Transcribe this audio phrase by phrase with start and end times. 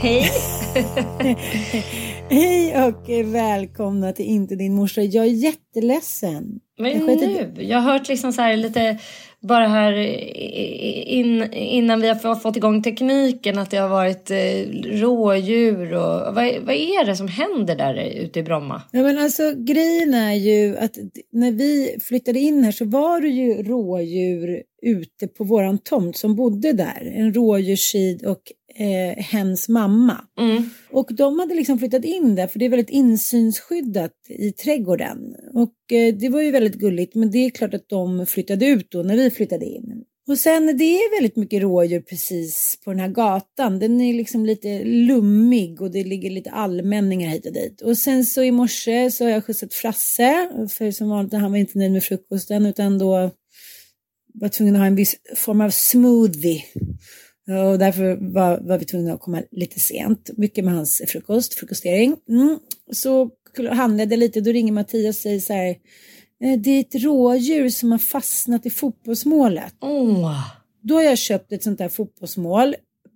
[0.00, 0.30] Hej!
[2.30, 5.02] Hej och välkomna till Inte din morsa.
[5.02, 6.60] Jag är jätteledsen.
[6.78, 7.54] Men Jag nu?
[7.58, 8.98] Jag har hört liksom så här lite
[9.40, 9.92] bara här
[11.06, 14.36] in, innan vi har fått igång tekniken att det har varit eh,
[15.00, 18.82] rådjur och vad, vad är det som händer där ute i Bromma?
[18.92, 20.96] Ja, men alltså, grejen är ju att
[21.32, 26.36] när vi flyttade in här så var det ju rådjur ute på våran tomt som
[26.36, 27.12] bodde där.
[27.14, 28.42] En rådjursid och
[28.78, 30.24] eh, hens mamma.
[30.40, 30.70] Mm.
[30.90, 35.18] Och de hade liksom flyttat in där för det är väldigt insynsskyddat i trädgården.
[35.54, 38.90] Och eh, det var ju väldigt gulligt men det är klart att de flyttade ut
[38.90, 40.04] då när vi flyttade in.
[40.28, 43.78] Och sen det är väldigt mycket rådjur precis på den här gatan.
[43.78, 47.80] Den är liksom lite lummig och det ligger lite allmänningar hit och dit.
[47.80, 50.48] Och sen så i morse så har jag skjutsat Frasse.
[50.70, 53.30] För som vanligt han var inte nöjd med frukosten utan då
[54.34, 56.64] var tvungen att ha en viss form av smoothie.
[57.48, 60.30] Och därför var, var vi tvungna att komma lite sent.
[60.36, 62.16] Mycket med hans frukost, frukostering.
[62.28, 62.58] Mm.
[62.92, 63.30] Så
[63.70, 65.68] handlade jag lite, då ringer Mattias och säger så här.
[66.44, 69.74] "Eh, Det är ett rådjur som har fastnat i fotbollsmålet.
[69.80, 70.40] Åh!
[70.82, 72.74] Då har jag köpt ett sånt där fotbollsmål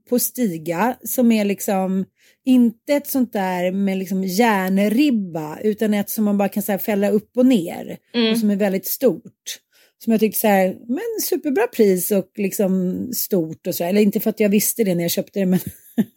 [0.08, 2.04] på Stiga som är liksom
[2.44, 6.78] inte ett sånt där med liksom järnribba utan ett som man bara kan så här
[6.78, 7.96] fälla upp och ner
[8.32, 9.58] och som är väldigt stort.
[10.04, 13.84] Som jag tyckte så här, men superbra pris och liksom stort och så.
[13.84, 15.60] Eller inte för att jag visste det när jag köpte det men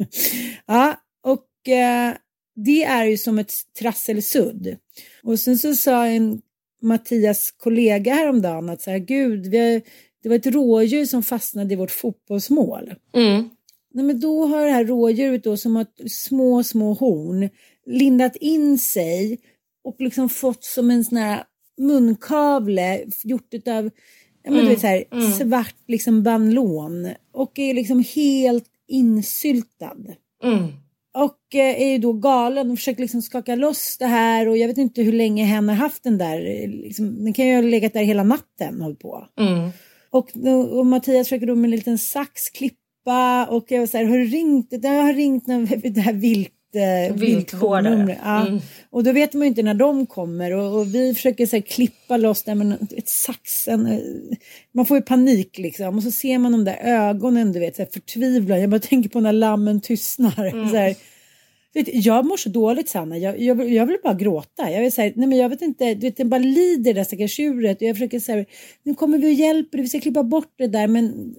[0.66, 2.14] ja och eh,
[2.56, 4.76] det är ju som ett trasselsudd.
[5.24, 6.42] Och sen så sa en
[6.82, 9.82] Mattias kollega häromdagen att så här, gud, vi
[10.26, 12.94] det var ett rådjur som fastnade i vårt fotbollsmål.
[13.14, 13.50] Mm.
[13.94, 17.50] Nej, men då har det här rådjuret då som har små, små horn
[17.86, 19.40] lindat in sig
[19.84, 21.44] och liksom fått som en sån här
[21.78, 23.90] munkavle gjort utav
[24.44, 29.98] ja, men du vet, så här, svart liksom banlon och är liksom helt insyltad.
[30.44, 30.68] Mm.
[31.14, 34.68] Och eh, är ju då galen och försöker liksom skaka loss det här och jag
[34.68, 36.68] vet inte hur länge hen har haft den där.
[36.68, 39.28] Liksom, den kan ju ha legat där hela natten hållit på.
[39.40, 39.70] Mm.
[40.10, 40.32] Och,
[40.78, 44.18] och Mattias försöker då med en liten sax klippa och jag var så här, har
[44.18, 44.68] du ringt?
[44.70, 48.18] Jag har ringt när, det här vilt, eh, Viltvårdare.
[48.24, 48.48] Ja.
[48.48, 48.60] Mm.
[48.90, 51.62] Och då vet man ju inte när de kommer och, och vi försöker så här,
[51.62, 53.68] klippa loss det med ett sax.
[53.68, 54.00] En, eh,
[54.72, 57.82] man får ju panik liksom och så ser man de där ögonen du vet, så
[57.82, 58.62] här, förtvivlan.
[58.62, 60.46] Jag bara tänker på när lammen tystnar.
[60.46, 60.70] Mm.
[60.70, 60.96] Så här,
[61.76, 64.72] Vet, jag mår så dåligt Sanna, jag, jag, jag vill bara gråta.
[64.72, 67.04] Jag vill säga, nej men jag vet inte, du vet, jag bara lider det där
[67.04, 67.82] stackars tjuret.
[67.82, 68.46] Jag försöker säga,
[68.84, 71.36] nu kommer vi och hjälper dig, vi ska klippa bort det där men,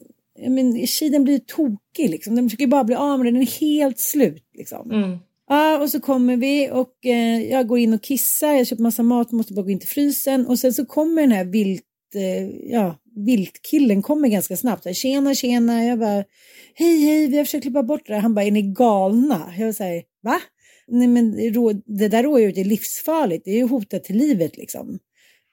[0.48, 2.36] men kiden blir tokig liksom.
[2.36, 4.90] Den försöker bara bli av med det, den är helt slut liksom.
[4.90, 5.18] Mm.
[5.48, 9.02] Ja, och så kommer vi och eh, jag går in och kissar, jag köper massa
[9.02, 11.82] mat, måste bara gå in till frysen och sen så kommer den här vilt,
[12.14, 12.96] eh, ja,
[13.26, 14.84] viltkillen kommer ganska snabbt.
[14.84, 16.24] Här, tjena, tjena, jag bara
[16.74, 18.20] hej, hej, vi har försökt klippa bort det där.
[18.20, 19.52] Han bara, är ni galna?
[19.58, 20.40] Jag säger, va?
[20.88, 21.36] Nej, men
[21.86, 24.98] det där rådjuret är livsfarligt, det är ju hotat till livet liksom.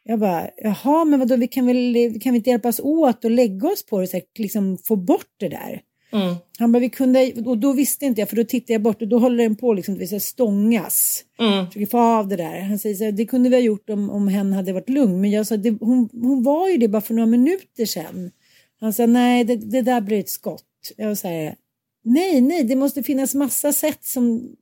[0.03, 3.67] Jag bara, jaha, men vadå, vi kan väl, kan vi inte hjälpas åt och lägga
[3.67, 5.81] oss på det och liksom få bort det där?
[6.13, 6.35] Mm.
[6.59, 9.07] Han bara, vi kunde, och då visste inte jag för då tittade jag bort och
[9.07, 11.23] då håller den på liksom, att stångas.
[11.39, 11.65] Mm.
[11.67, 12.59] Försöker få av det där.
[12.59, 15.21] Han säger så här, det kunde vi ha gjort om, om hen hade varit lugn.
[15.21, 18.31] Men jag sa, det, hon, hon var ju det bara för några minuter sedan.
[18.79, 20.63] Han sa, nej det, det där blir ett skott.
[20.97, 21.55] Jag säger,
[22.03, 24.55] nej, nej, det måste finnas massa sätt som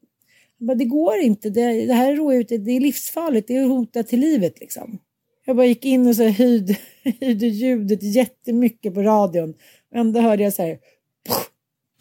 [0.60, 1.50] bara, det går inte.
[1.50, 3.48] Det, det här rådjuret det är livsfarligt.
[3.48, 5.00] Det är hotat till livet liksom.
[5.46, 6.78] Jag bara gick in och så höjde,
[7.22, 9.54] höjde ljudet jättemycket på radion.
[9.92, 10.78] Och ändå hörde jag så här.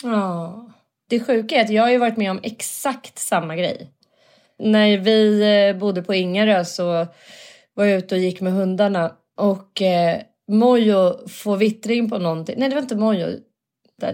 [0.02, 0.67] Ja.
[1.08, 3.90] Det sjuka är att jag har ju varit med om exakt samma grej.
[4.58, 7.06] När vi eh, bodde på Ingarö så
[7.75, 12.55] var jag ute och gick med hundarna och eh, Mojo får vittring på någonting.
[12.58, 13.28] Nej, det var inte Mojo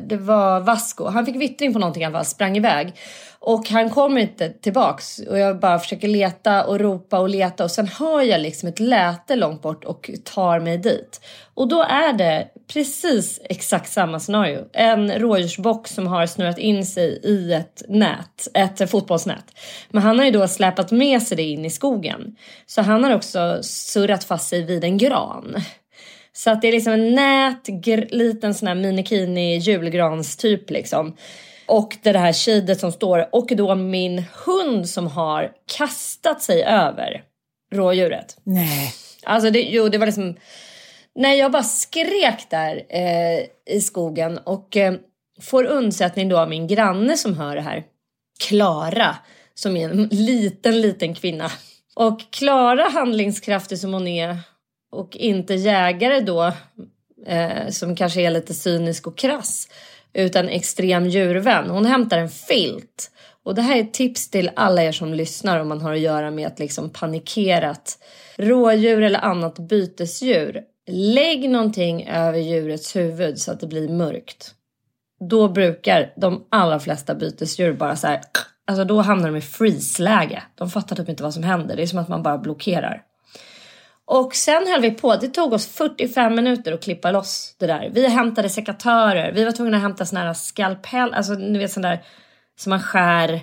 [0.09, 1.05] det var Vasco.
[1.05, 2.95] Han fick vittring på någonting i alla fall, sprang iväg.
[3.39, 7.71] Och han kommer inte tillbaks och jag bara försöker leta och ropa och leta och
[7.71, 11.21] sen hör jag liksom ett läte långt bort och tar mig dit.
[11.55, 14.65] Och då är det precis exakt samma scenario.
[14.73, 19.45] En rådjursbock som har snurrat in sig i ett nät, ett fotbollsnät.
[19.91, 22.37] Men han har ju då släpat med sig det in i skogen.
[22.67, 25.57] Så han har också surrat fast sig vid en gran.
[26.37, 27.69] Så att det är liksom en nät,
[28.13, 31.17] liten sån här minikini julgranstyp liksom.
[31.67, 37.23] Och det här kidet som står och då min hund som har kastat sig över
[37.73, 38.37] rådjuret.
[38.43, 38.93] Nej.
[39.23, 40.37] Alltså det, jo, det var liksom...
[41.15, 44.95] Nej, jag bara skrek där eh, i skogen och eh,
[45.43, 47.85] får undsättning då av min granne som hör det här.
[48.49, 49.17] Klara,
[49.55, 51.51] som är en liten, liten kvinna.
[51.95, 54.39] Och Klara, handlingskraftig som hon är,
[54.91, 56.53] och inte jägare då
[57.27, 59.69] eh, som kanske är lite cynisk och krass
[60.13, 61.71] utan extrem djurvän.
[61.71, 63.11] Hon hämtar en filt
[63.47, 66.01] och det här är ett tips till alla er som lyssnar om man har att
[66.01, 67.99] göra med ett liksom panikerat
[68.37, 70.63] rådjur eller annat bytesdjur.
[70.91, 74.55] Lägg någonting över djurets huvud så att det blir mörkt.
[75.31, 78.21] Då brukar de allra flesta bytesdjur bara så här,
[78.67, 80.43] alltså då hamnar de i freeze-läge.
[80.55, 81.77] De fattar typ inte vad som händer.
[81.77, 83.03] Det är som att man bara blockerar.
[84.07, 85.17] Och sen höll vi på.
[85.17, 87.91] Det tog oss 45 minuter att klippa loss det där.
[87.93, 89.33] Vi hämtade sekatörer.
[89.33, 92.03] Vi var tvungna att hämta såna här skalpell, alltså ni vet sån där
[92.59, 93.41] som man skär.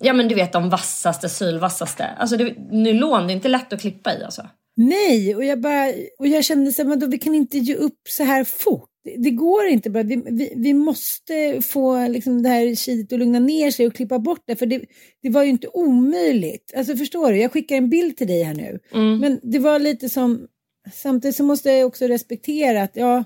[0.00, 2.06] Ja men du vet de vassaste, sylvassaste.
[2.06, 4.42] Alltså det, nylon, det är inte lätt att klippa i alltså.
[4.76, 8.24] Nej, och jag, bara, och jag kände så här, vi kan inte ge upp så
[8.24, 8.89] här fort.
[9.04, 10.02] Det, går inte bara.
[10.02, 14.18] Vi, vi, vi måste få liksom, det här kidet att lugna ner sig och klippa
[14.18, 14.56] bort det.
[14.56, 14.82] För det,
[15.22, 16.72] det var ju inte omöjligt.
[16.76, 17.38] Alltså förstår du?
[17.38, 18.78] Jag skickar en bild till dig här nu.
[18.92, 19.18] Mm.
[19.18, 20.46] Men det var lite som...
[20.92, 23.24] Samtidigt så måste jag också respektera att ja,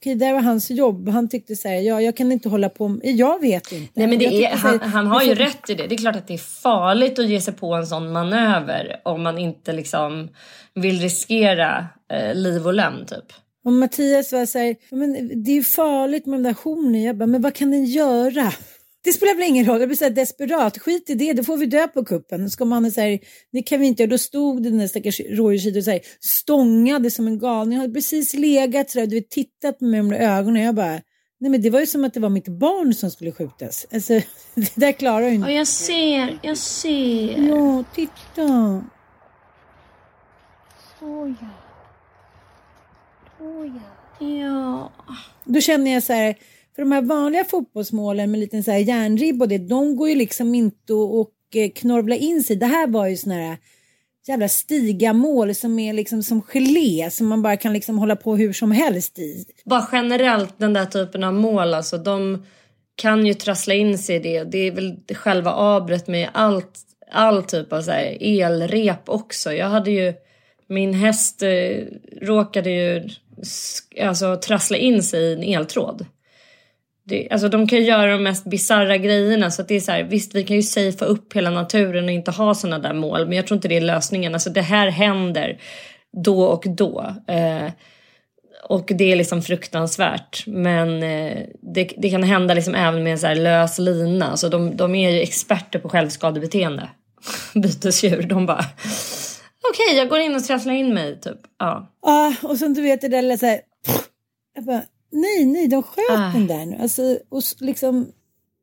[0.00, 1.08] okej, det var hans jobb.
[1.08, 3.92] Han tyckte så här, ja, jag kan inte hålla på med, jag vet inte.
[3.94, 5.86] Nej, men det är, han, han, har ju rätt i det.
[5.86, 9.22] Det är klart att det är farligt att ge sig på en sån manöver om
[9.22, 10.28] man inte liksom
[10.74, 13.32] vill riskera eh, liv och lem typ.
[13.64, 17.02] Och Mattias var så här, men det är ju farligt med de där hornen.
[17.02, 18.52] Jag bara, men vad kan den göra?
[19.04, 20.78] Det spelar väl ingen roll, jag blir så här desperat.
[20.78, 22.50] Skit i det, då får vi dö på kuppen.
[22.50, 23.18] Så man så här,
[23.52, 24.10] det kan vi inte göra.
[24.10, 27.72] Då stod den där stackars rådjurskidor och stångade som en galning.
[27.72, 30.62] Jag hade precis legat så där, du vet, tittat på mig med ögonen.
[30.62, 31.00] Jag bara,
[31.40, 33.86] nej men det var ju som att det var mitt barn som skulle skjutas.
[33.92, 34.12] Alltså,
[34.54, 35.46] det där klarar jag inte.
[35.46, 37.48] Och jag ser, jag ser.
[37.48, 38.84] Ja, titta.
[40.98, 41.61] Så ja.
[43.52, 44.26] Oh, ja.
[44.26, 44.92] ja.
[45.44, 46.34] Då känner jag så här,
[46.74, 50.14] för de här vanliga fotbollsmålen med liten så här järnribb och det, de går ju
[50.14, 52.56] liksom inte att eh, knorvla in sig.
[52.56, 53.56] Det här var ju såna här
[54.26, 58.52] jävla stigamål som är liksom som gelé som man bara kan liksom hålla på hur
[58.52, 59.44] som helst i.
[59.64, 62.44] Bara generellt den där typen av mål alltså, de
[62.96, 64.44] kan ju trassla in sig i det.
[64.44, 66.80] Det är väl själva abret med allt,
[67.10, 69.52] all typ av så elrep också.
[69.52, 70.14] Jag hade ju,
[70.68, 71.84] min häst eh,
[72.20, 73.08] råkade ju
[74.00, 76.06] alltså, trassla in sig i en eltråd.
[77.04, 79.50] Det, alltså, de kan göra de mest bizarra grejerna.
[79.50, 82.10] Så att det är så här, visst, vi kan ju safea upp hela naturen och
[82.10, 83.26] inte ha sådana där mål.
[83.26, 84.34] Men jag tror inte det är lösningen.
[84.34, 85.58] Alltså, det här händer
[86.24, 87.14] då och då.
[87.28, 87.70] Eh,
[88.68, 90.46] och det är liksom fruktansvärt.
[90.46, 91.38] Men eh,
[91.74, 94.30] det, det, kan hända liksom även med en så här lös lina.
[94.30, 96.88] Alltså de, de är ju experter på självskadebeteende.
[97.54, 98.22] Bytesdjur.
[98.22, 98.64] De bara
[99.70, 101.38] okej okay, jag går in och trasslar in mig typ.
[101.58, 101.92] Ja.
[102.02, 103.60] ah, och som du vet det där så här,
[104.54, 106.30] jag bara, nej nej de sköt ah.
[106.32, 106.76] den där nu.
[106.80, 108.12] Alltså, och liksom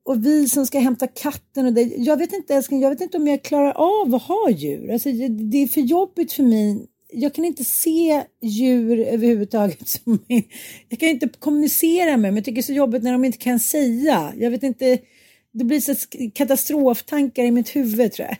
[0.09, 1.81] och vi som ska hämta katten och det.
[1.81, 4.91] Jag vet inte älskling, jag vet inte om jag klarar av att ha djur.
[4.91, 6.87] Alltså, det är för jobbigt för mig.
[7.13, 9.87] Jag kan inte se djur överhuvudtaget.
[9.87, 10.19] Som,
[10.89, 12.35] jag kan inte kommunicera med dem.
[12.35, 14.33] Jag tycker det är så jobbigt när de inte kan säga.
[14.37, 14.97] Jag vet inte.
[15.51, 15.95] Det blir så
[16.33, 18.37] katastroftankar i mitt huvud tror jag.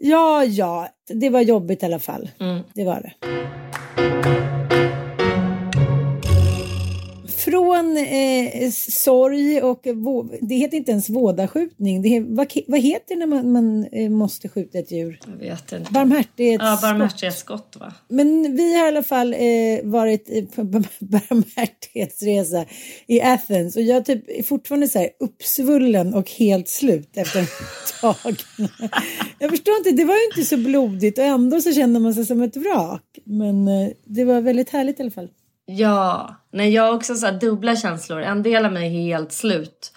[0.00, 2.30] Ja, ja, det var jobbigt i alla fall.
[2.40, 2.62] Mm.
[2.74, 3.12] Det var det
[7.50, 9.86] från eh, sorg och
[10.40, 12.02] det heter inte ens vådaskjutning.
[12.02, 15.20] Det, vad, vad heter det när man, man eh, måste skjuta ett djur?
[15.26, 15.92] Jag vet inte.
[15.92, 16.68] Barmhärtighetsskott.
[16.82, 17.92] Ja, barmhärtighetsskott va?
[18.08, 19.38] Men vi har i alla fall eh,
[19.82, 20.64] varit på
[21.00, 22.64] barmhärtighetsresa
[23.06, 27.48] i Athens och jag typ är fortfarande så här uppsvullen och helt slut efter ett
[28.00, 28.36] tag.
[29.38, 32.26] jag förstår inte, det var ju inte så blodigt och ändå så kände man sig
[32.26, 33.18] som ett vrak.
[33.24, 35.28] Men eh, det var väldigt härligt i alla fall.
[35.70, 38.20] Ja, nej jag har också så dubbla känslor.
[38.20, 39.92] En del av mig är helt slut.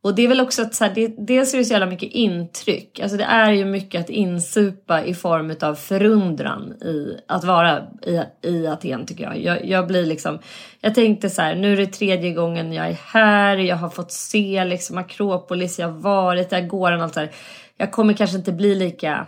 [0.00, 2.12] Och det är väl också att så här, det, dels är det så jävla mycket
[2.12, 3.00] intryck.
[3.00, 8.22] Alltså det är ju mycket att insupa i form av förundran i att vara i,
[8.48, 9.38] i Aten tycker jag.
[9.38, 9.66] jag.
[9.66, 10.38] Jag blir liksom,
[10.80, 13.56] jag tänkte så här, nu är det tredje gången jag är här.
[13.56, 17.30] Jag har fått se liksom Akropolis, jag har varit där, gården och allt så här.
[17.76, 19.26] Jag kommer kanske inte bli lika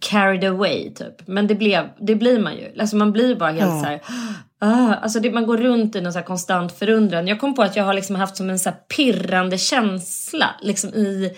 [0.00, 1.26] carried away typ.
[1.26, 2.80] Men det, blev, det blir man ju.
[2.80, 3.80] Alltså man blir bara helt ja.
[3.80, 4.00] så här.
[4.58, 7.28] Ah, alltså det, man går runt i någon så konstant förundran.
[7.28, 11.36] Jag kom på att jag har liksom haft som en så pirrande känsla liksom i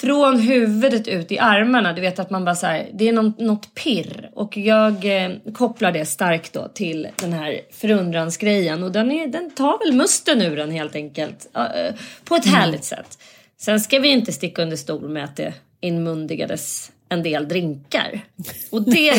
[0.00, 1.92] från huvudet ut i armarna.
[1.92, 5.30] Du vet att man bara så här, det är något, något pirr och jag eh,
[5.54, 10.42] kopplar det starkt då till den här förundransgrejen och den, är, den tar väl musten
[10.42, 12.60] ur den helt enkelt uh, på ett mm.
[12.60, 13.18] härligt sätt.
[13.58, 18.24] Sen ska vi inte sticka under stol med att det inmundigades en del drinkar.
[18.70, 19.12] Och det,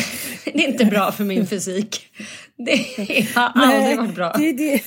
[0.45, 2.01] det är inte bra för min fysik.
[2.57, 4.33] Det har aldrig Nej, varit bra.
[4.37, 4.83] Det, det,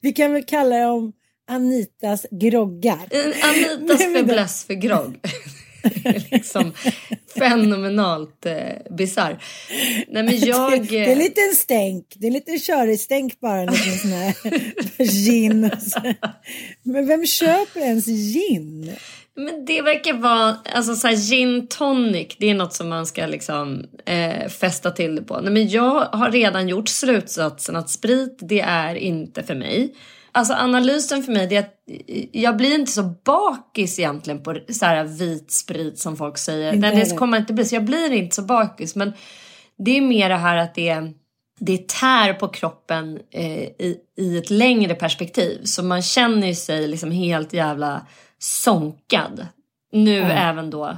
[0.00, 1.12] vi kan väl kalla dem
[1.50, 3.08] Anitas groggar.
[3.42, 5.16] Anitas fäbless för grogg.
[6.30, 6.72] liksom
[7.38, 9.42] fenomenalt eh, bisarr.
[10.08, 10.70] Nej men jag...
[10.70, 12.06] Det, det är en liten stänk.
[12.16, 13.00] Det är en liten körig
[13.40, 13.60] bara.
[13.60, 14.34] En liten sån här
[14.98, 15.70] gin.
[16.82, 18.96] Men vem köper ens gin?
[19.38, 23.26] Men det verkar vara, alltså så här, gin tonic, det är något som man ska
[23.26, 25.40] liksom eh, fästa till det på.
[25.40, 29.94] Nej, men jag har redan gjort slutsatsen att sprit, det är inte för mig.
[30.32, 31.74] Alltså analysen för mig det är att
[32.32, 36.72] jag blir inte så bakis egentligen på så här vit sprit som folk säger.
[36.72, 39.12] Inte det kommer inte bli så jag blir inte så bakis men
[39.78, 41.02] det är mer det här att det,
[41.60, 45.60] det tär på kroppen eh, i, i ett längre perspektiv.
[45.64, 48.06] Så man känner sig liksom helt jävla
[48.38, 49.46] sonkad.
[49.92, 50.30] Nu mm.
[50.30, 50.96] även då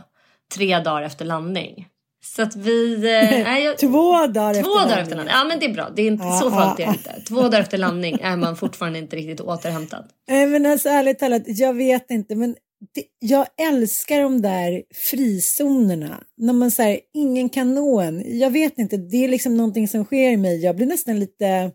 [0.54, 1.86] tre dagar efter landning.
[2.24, 2.94] Så att vi...
[2.94, 3.00] Eh,
[3.44, 5.34] nej, jag, två dagar två efter dagar efter landning.
[5.34, 5.90] Ja men det är bra.
[5.96, 7.22] Det är inte, ja, så farligt ja, är det inte.
[7.28, 10.10] Två dagar efter landning är man fortfarande inte riktigt återhämtad.
[10.28, 12.56] Nej men alltså ärligt talat, jag vet inte men
[12.94, 16.20] det, jag älskar de där frizonerna.
[16.36, 18.38] När man säger ingen kan nå en.
[18.38, 20.64] Jag vet inte, det är liksom någonting som sker i mig.
[20.64, 21.70] Jag blir nästan lite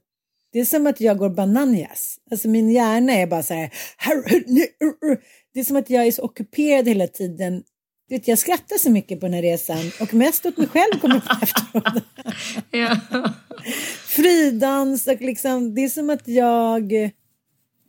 [0.55, 2.17] det är som att jag går bananas.
[2.31, 3.69] Alltså min hjärna är bara så här.
[5.55, 7.63] Det är som att jag är så ockuperad hela tiden.
[8.09, 10.99] Du vet, jag skrattar så mycket på den här resan och mest åt mig själv
[11.01, 12.03] kommer på efteråt.
[12.71, 12.97] ja.
[14.05, 16.93] Fridans och liksom, det är som att jag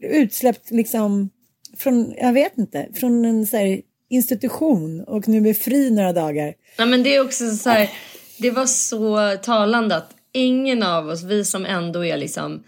[0.00, 1.30] utsläppt liksom
[1.76, 6.54] från, jag vet inte, från en så här, institution och nu är fri några dagar.
[6.76, 7.90] Ja men det är också så här,
[8.38, 12.64] det var så talande att ingen av oss, vi som ändå är liksom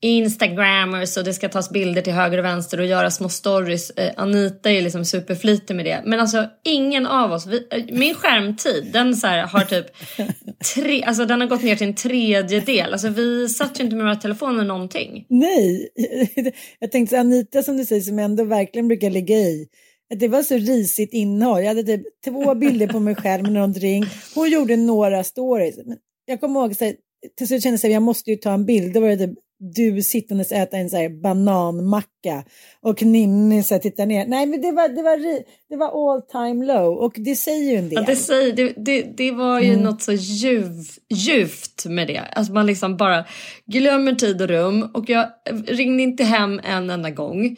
[0.00, 3.90] instagrammers och det ska tas bilder till höger och vänster och göra små stories.
[3.90, 6.02] Eh, Anita är liksom superflitig med det.
[6.06, 9.86] Men alltså ingen av oss, vi, eh, min skärmtid den så här, har typ
[10.74, 12.92] tre, alltså den har gått ner till en tredjedel.
[12.92, 15.26] Alltså vi satt ju inte med våra telefoner någonting.
[15.28, 15.88] Nej,
[16.78, 19.66] jag tänkte Anita som du säger som ändå verkligen brukar ligga i.
[20.18, 21.60] Det var så risigt innehåll.
[21.60, 24.06] Jag hade typ två bilder på mig själv med någon drink.
[24.34, 25.76] Hon gjorde några stories.
[26.24, 26.94] Jag kommer ihåg, så här,
[27.38, 28.94] till slut kände jag att jag måste ju ta en bild.
[28.94, 32.44] Då var det typ du sittandes äta en så här bananmacka
[32.80, 34.26] och Ninni så här tittar ner.
[34.26, 37.76] Nej men det var, det var, det var all time low och det säger ju
[37.76, 37.94] en del.
[37.94, 39.84] Ja, det, säger, det, det, det var ju mm.
[39.84, 40.72] något så ljuv,
[41.10, 42.18] ljuvt med det.
[42.18, 43.24] Alltså man liksom bara
[43.66, 45.28] glömmer tid och rum och jag
[45.66, 47.56] ringde inte hem en enda gång.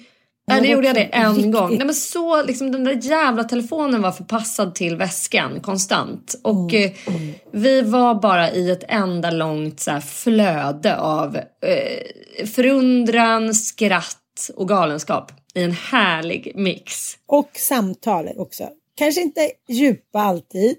[0.53, 1.69] Nej, det var gjorde jag det en riktigt- gång.
[1.77, 6.35] Nej, men så, liksom, den där jävla telefonen var förpassad till väskan konstant.
[6.43, 6.91] Och Mm.
[7.07, 14.51] eh, vi var bara i ett enda långt så här, flöde av eh, förundran, skratt
[14.57, 15.33] och galenskap.
[15.55, 17.15] I en härlig mix.
[17.29, 18.69] Och samtal också.
[18.97, 20.77] Kanske inte djupa alltid,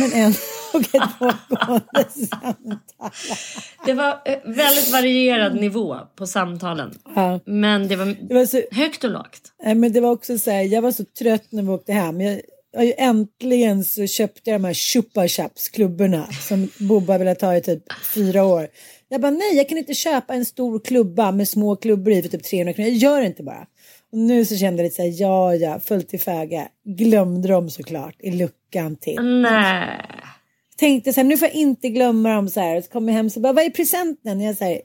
[0.00, 0.38] men ett
[0.82, 3.10] pågående samtal.
[3.86, 6.98] Det var eh, väldigt varierad nivå på samtalen.
[7.14, 7.40] Ja.
[7.46, 9.52] Men det var Det var, så, högt och lågt.
[9.64, 12.20] men det var också så här, jag var så trött när vi åkte hem.
[12.20, 12.40] Jag,
[12.72, 17.60] jag, äntligen så köpte jag de här chupa chaps klubborna som Bobba ville ta i
[17.60, 17.82] typ
[18.14, 18.68] fyra år.
[19.08, 22.28] Jag bara nej, jag kan inte köpa en stor klubba med små klubbor i för
[22.28, 22.88] typ 300 kronor.
[22.88, 23.66] Jag gör det inte bara.
[24.12, 26.68] Och nu så kände jag lite så här, ja ja, fullt till föga.
[26.84, 29.16] Glömde dem såklart i luckan till.
[29.22, 30.00] Nej.
[30.76, 32.80] Tänkte så här, nu får jag inte glömma dem så här.
[32.80, 34.40] Så kom jag hem så bara, vad är presenten?
[34.40, 34.80] Jag säger,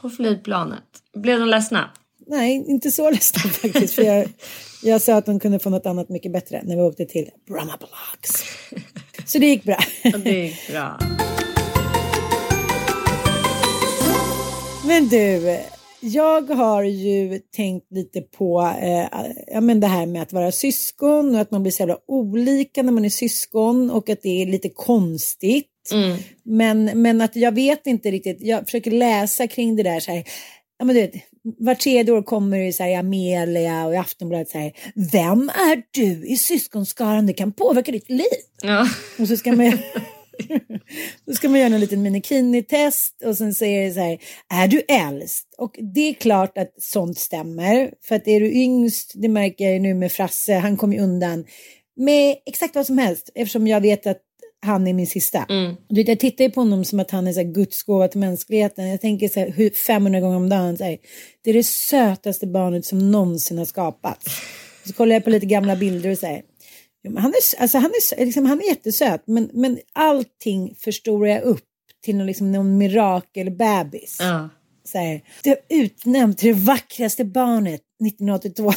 [0.00, 0.82] På flygplanet.
[1.14, 1.90] Blev de ledsna?
[2.28, 3.94] nej, inte så ledsen faktiskt.
[3.94, 4.28] För jag,
[4.82, 7.76] jag sa att de kunde få något annat mycket bättre när vi åkte till Bromma
[7.78, 8.44] Blocks.
[9.26, 9.78] Så det gick bra.
[10.24, 10.98] Det gick bra.
[14.86, 15.58] Men du,
[16.06, 21.34] jag har ju tänkt lite på eh, ja, men det här med att vara syskon
[21.34, 24.46] och att man blir så jävla olika när man är syskon och att det är
[24.46, 25.66] lite konstigt.
[25.92, 26.18] Mm.
[26.44, 30.24] Men, men att jag vet inte riktigt, jag försöker läsa kring det där så här.
[30.78, 31.14] Ja, men du vet,
[31.58, 34.72] var tredje år kommer det så här i Amelia och i Aftonbladet så här.
[35.12, 37.26] Vem är du i syskonskaran?
[37.26, 38.26] Det kan påverka ditt liv.
[38.62, 38.88] Ja.
[39.18, 39.66] Och så ska man,
[41.26, 44.18] då ska man göra en liten minikini-test och sen säger det så här,
[44.54, 45.54] är du äldst?
[45.58, 47.90] Och det är klart att sånt stämmer.
[48.08, 50.98] För att är du yngst, det märker jag ju nu med Frasse, han kom ju
[51.00, 51.44] undan
[51.96, 54.22] med exakt vad som helst eftersom jag vet att
[54.66, 55.44] han är min sista.
[55.88, 58.08] Du vet, jag tittar ju på honom som att han är så här Guds gåva
[58.08, 58.88] till mänskligheten.
[58.88, 60.98] Jag tänker så här, hur- 500 gånger om dagen, så här,
[61.44, 64.26] det är det sötaste barnet som någonsin har skapats.
[64.86, 66.42] Så kollar jag på lite gamla bilder och säger
[67.16, 71.64] han, är, alltså han, är, liksom, han är jättesöt, men, men allting förstorar jag upp
[72.04, 74.16] till någon, liksom, någon mirakelbebis.
[74.20, 74.48] Ja.
[74.84, 78.64] Så här, det är utnämnt till det vackraste barnet 1982.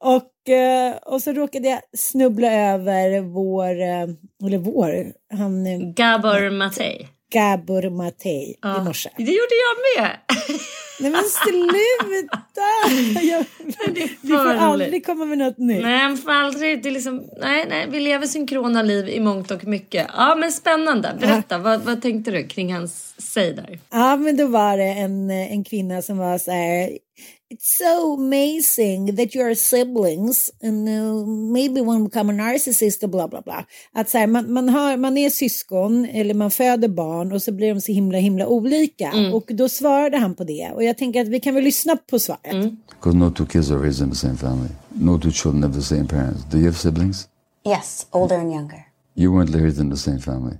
[0.00, 6.50] och, eh, och så råkade jag snubbla över vår, eh, eller vår, han eh, Gabor
[6.50, 7.08] Matej.
[7.32, 8.84] Gabor Matej i Ja.
[8.84, 9.10] morse.
[9.16, 10.16] Det gjorde jag med.
[11.00, 13.20] Nej men sluta!
[13.22, 13.44] Jag,
[13.94, 15.82] Det vi får aldrig komma med något nytt.
[15.82, 19.50] Nej, man får aldrig, det är liksom, nej, nej, vi lever synkrona liv i mångt
[19.50, 20.06] och mycket.
[20.16, 21.16] Ja, men spännande.
[21.20, 23.78] Berätta, vad, vad tänkte du kring hans säg där?
[23.90, 26.90] Ja, men då var det en, en kvinna som var så här.
[27.52, 33.28] It's so amazing that you're siblings and uh, maybe one become a narcissist och bla
[33.28, 33.66] bla bla.
[33.92, 37.52] Att så här, man, man, har, man är syskon eller man föder barn och så
[37.52, 39.12] blir de så himla himla olika.
[39.32, 40.70] Och då svarade han på det.
[40.74, 42.72] Och jag tänker att vi kan väl lyssna på svaret.
[42.90, 44.70] Because no two kids are raised in the same family.
[44.88, 46.44] No two children have the same parents.
[46.50, 47.28] Do you have siblings?
[47.66, 48.84] Yes, older and younger.
[49.14, 50.56] You weren't raised in the same family.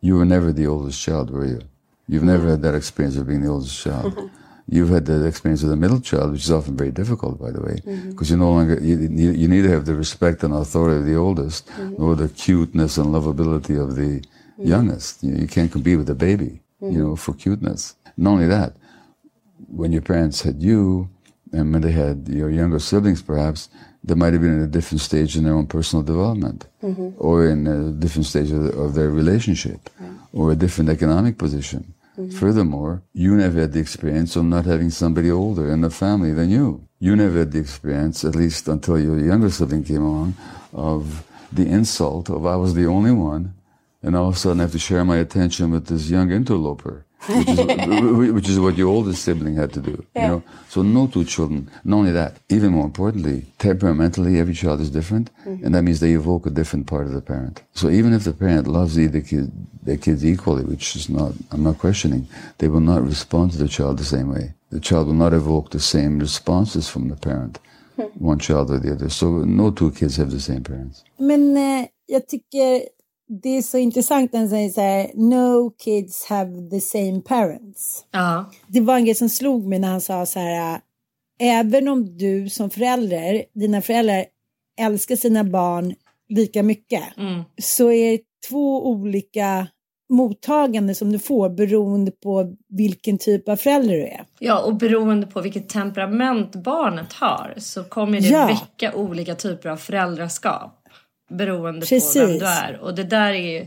[0.00, 1.60] You were never the oldest child, were you?
[2.08, 4.12] You've never had that experience of being the oldest child.
[4.66, 7.60] You've had that experience of the middle child, which is often very difficult, by the
[7.60, 8.10] way, mm-hmm.
[8.10, 11.66] because you no longer you, you, neither have the respect and authority of the oldest,
[11.66, 11.94] mm-hmm.
[11.98, 14.66] nor the cuteness and lovability of the mm-hmm.
[14.66, 15.22] youngest.
[15.22, 17.94] You, you can't compete with a baby, you know, for cuteness.
[18.16, 18.74] Not only that,
[19.68, 21.10] when your parents had you,
[21.52, 23.68] and when they had your younger siblings, perhaps
[24.02, 26.66] they might have been in a different stage in their own personal development,
[27.18, 29.90] or in a different stage of, of their relationship,
[30.32, 31.92] or a different economic position.
[32.18, 32.38] Mm-hmm.
[32.38, 36.48] Furthermore, you never had the experience of not having somebody older in the family than
[36.50, 36.86] you.
[37.00, 40.34] You never had the experience, at least until your younger sibling came along,
[40.72, 43.54] of the insult of I was the only one,
[44.02, 47.04] and all of a sudden I have to share my attention with this young interloper,
[47.28, 50.04] which is, which is what your oldest sibling had to do.
[50.14, 51.70] You know, so no two children.
[51.84, 56.12] Not only that, even more importantly, temperamentally, every child is different, and that means they
[56.12, 57.62] evoke a different part of the parent.
[57.72, 59.50] So even if the parent loves either kid,
[59.82, 62.26] their kids equally, which is not, I'm not questioning,
[62.58, 64.54] they will not respond to the child the same way.
[64.70, 67.58] The child will not evoke the same responses from the parent,
[68.18, 69.08] one child or the other.
[69.10, 71.04] So no two kids have the same parents.
[71.18, 72.82] Men eh, jag tycker
[73.28, 75.10] det är så intressant när han säger så här.
[75.14, 78.04] No kids have the same parents.
[78.10, 78.50] Ja.
[78.66, 80.80] Det var en grej som slog mig när han sa så här.
[81.40, 84.24] Även om du som förälder, dina föräldrar
[84.80, 85.94] älskar sina barn
[86.28, 87.02] lika mycket.
[87.62, 89.66] Så är det två olika
[90.08, 94.24] mottagande som du får beroende på vilken typ av förälder du är.
[94.38, 98.46] ja, och beroende på vilket temperament barnet har så kommer det Ja.
[98.46, 100.80] väcka olika typer av föräldraskap.
[101.30, 102.16] Beroende på Precis.
[102.16, 102.78] vem du är.
[102.80, 103.66] Och det där är ju...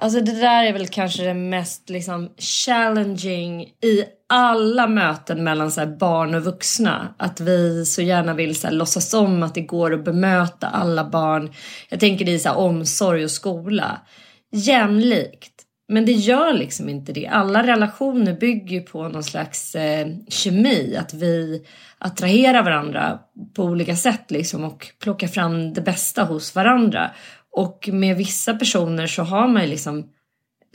[0.00, 5.86] Alltså det där är väl kanske det mest liksom challenging i alla möten mellan så
[5.86, 7.14] barn och vuxna.
[7.16, 11.04] Att vi så gärna vill så här, låtsas om att det går att bemöta alla
[11.04, 11.52] barn.
[11.88, 14.00] Jag tänker i så omsorg och skola.
[14.52, 15.67] Jämlikt.
[15.88, 17.26] Men det gör liksom inte det.
[17.26, 20.96] Alla relationer bygger på någon slags eh, kemi.
[20.96, 21.66] Att vi
[21.98, 23.18] attraherar varandra
[23.56, 27.10] på olika sätt liksom och plockar fram det bästa hos varandra.
[27.52, 30.08] Och med vissa personer så har man ju liksom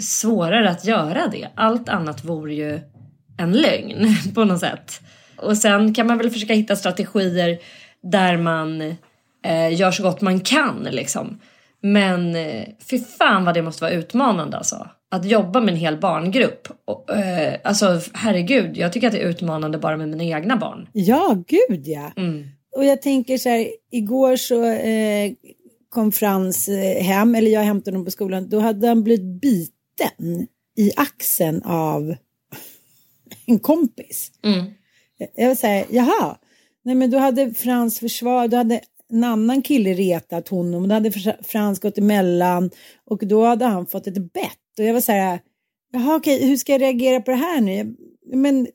[0.01, 1.47] svårare att göra det.
[1.55, 2.79] Allt annat vore ju
[3.37, 5.01] en lögn på något sätt.
[5.37, 7.59] Och sen kan man väl försöka hitta strategier
[8.03, 8.81] där man
[9.45, 11.39] eh, gör så gott man kan liksom.
[11.81, 14.87] Men eh, fy fan vad det måste vara utmanande alltså.
[15.13, 16.67] Att jobba med en hel barngrupp.
[16.85, 20.87] Och, eh, alltså herregud, jag tycker att det är utmanande bara med mina egna barn.
[20.93, 22.11] Ja, gud ja.
[22.17, 22.47] Mm.
[22.75, 25.31] Och jag tänker så här, igår så eh,
[25.89, 30.47] kom Frans eh, hem, eller jag hämtade honom på skolan, då hade han blivit biten
[30.77, 32.15] i axeln av
[33.45, 34.31] en kompis.
[34.43, 34.65] Mm.
[35.35, 36.37] Jag vill säga, jaha,
[36.83, 41.11] nej men då hade Frans försvar, då hade en annan kille retat honom, då hade
[41.43, 42.71] Frans gått emellan
[43.05, 44.59] och då hade han fått ett bett.
[44.79, 45.39] Och jag var så här,
[45.93, 47.95] jaha okej, hur ska jag reagera på det här nu?
[48.25, 48.67] Men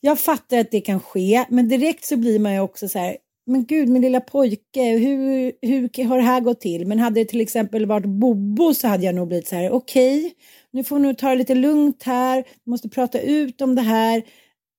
[0.00, 3.16] jag fattar att det kan ske, men direkt så blir man ju också så här,
[3.46, 6.86] men gud min lilla pojke, hur, hur har det här gått till?
[6.86, 10.18] Men hade det till exempel varit Bobo så hade jag nog blivit så här, okej,
[10.18, 10.30] okay,
[10.70, 14.22] nu får du ta det lite lugnt här, du måste prata ut om det här.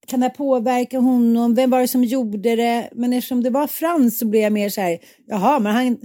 [0.08, 1.56] Kan det här påverka honom?
[1.56, 2.90] Vem var det som gjorde det?
[2.92, 5.98] Men eftersom det var Frans så blev jag mer så här, jaha, men han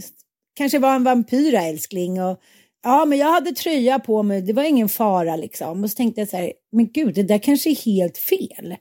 [0.55, 2.41] kanske var en vampyr älskling och
[2.83, 5.85] ja, men jag hade tröja på mig, det var ingen fara liksom.
[5.85, 8.77] Och så tänkte jag så här, men gud, det där kanske är helt fel.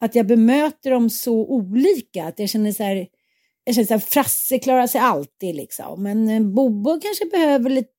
[0.00, 3.06] Att jag bemöter dem så olika, att jag känner så här,
[3.64, 6.02] jag känner så här, Frasse klarar sig alltid liksom.
[6.02, 7.90] Men eh, Bobo kanske behöver lite...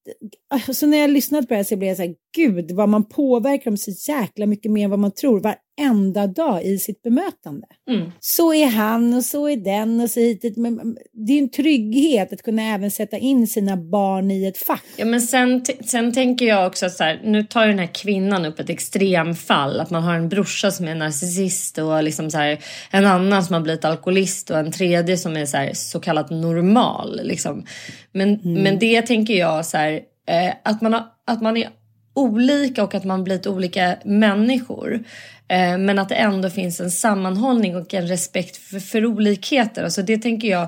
[0.73, 3.09] Så när jag lyssnat på det här så blev jag så här, gud vad man
[3.09, 7.67] påverkar dem så jäkla mycket mer än vad man tror varenda dag i sitt bemötande.
[7.89, 8.11] Mm.
[8.19, 10.57] Så är han och så är den och så hit.
[10.57, 14.83] Men det är en trygghet att kunna även sätta in sina barn i ett fack.
[14.95, 18.45] Ja men sen, sen tänker jag också så här, nu tar ju den här kvinnan
[18.45, 19.79] upp ett extremfall.
[19.79, 22.59] Att man har en brorsa som är narcissist och liksom så här,
[22.91, 26.29] en annan som har blivit alkoholist och en tredje som är så, här, så kallat
[26.29, 27.19] normal.
[27.23, 27.65] Liksom.
[28.11, 28.63] Men, mm.
[28.63, 31.69] men det tänker jag så här, eh, att, man har, att man är
[32.17, 35.03] olika och att man blivit olika människor.
[35.47, 39.83] Eh, men att det ändå finns en sammanhållning och en respekt för, för olikheter.
[39.83, 40.67] Alltså det tänker jag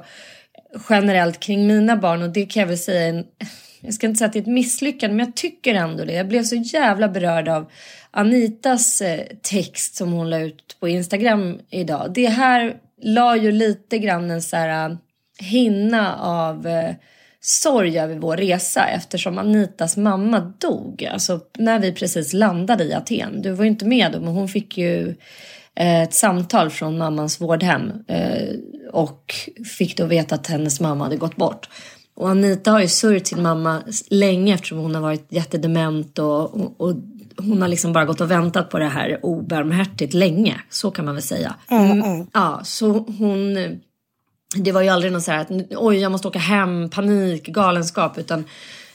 [0.89, 3.25] generellt kring mina barn och det kan jag väl säga en,
[3.81, 6.13] jag ska inte säga att det är ett misslyckande men jag tycker ändå det.
[6.13, 7.71] Jag blev så jävla berörd av
[8.11, 12.11] Anitas eh, text som hon la ut på Instagram idag.
[12.13, 14.95] Det här la ju lite grann en så här eh,
[15.39, 16.95] hinna av eh,
[17.41, 21.09] sorg över vår resa eftersom Anitas mamma dog.
[21.11, 23.41] Alltså när vi precis landade i Aten.
[23.41, 25.15] Du var ju inte med då men hon fick ju
[25.75, 28.55] eh, ett samtal från mammans vårdhem eh,
[28.91, 29.35] och
[29.77, 31.69] fick då veta att hennes mamma hade gått bort.
[32.15, 36.81] Och Anita har ju sörjt sin mamma länge eftersom hon har varit jättedement och, och,
[36.81, 36.95] och
[37.37, 40.61] hon har liksom bara gått och väntat på det här obarmhärtigt länge.
[40.69, 41.55] Så kan man väl säga.
[41.69, 42.27] Mm, mm.
[42.33, 43.57] Ja, så hon
[44.55, 48.17] det var ju aldrig någon så här att oj, jag måste åka hem, panik, galenskap,
[48.17, 48.43] utan,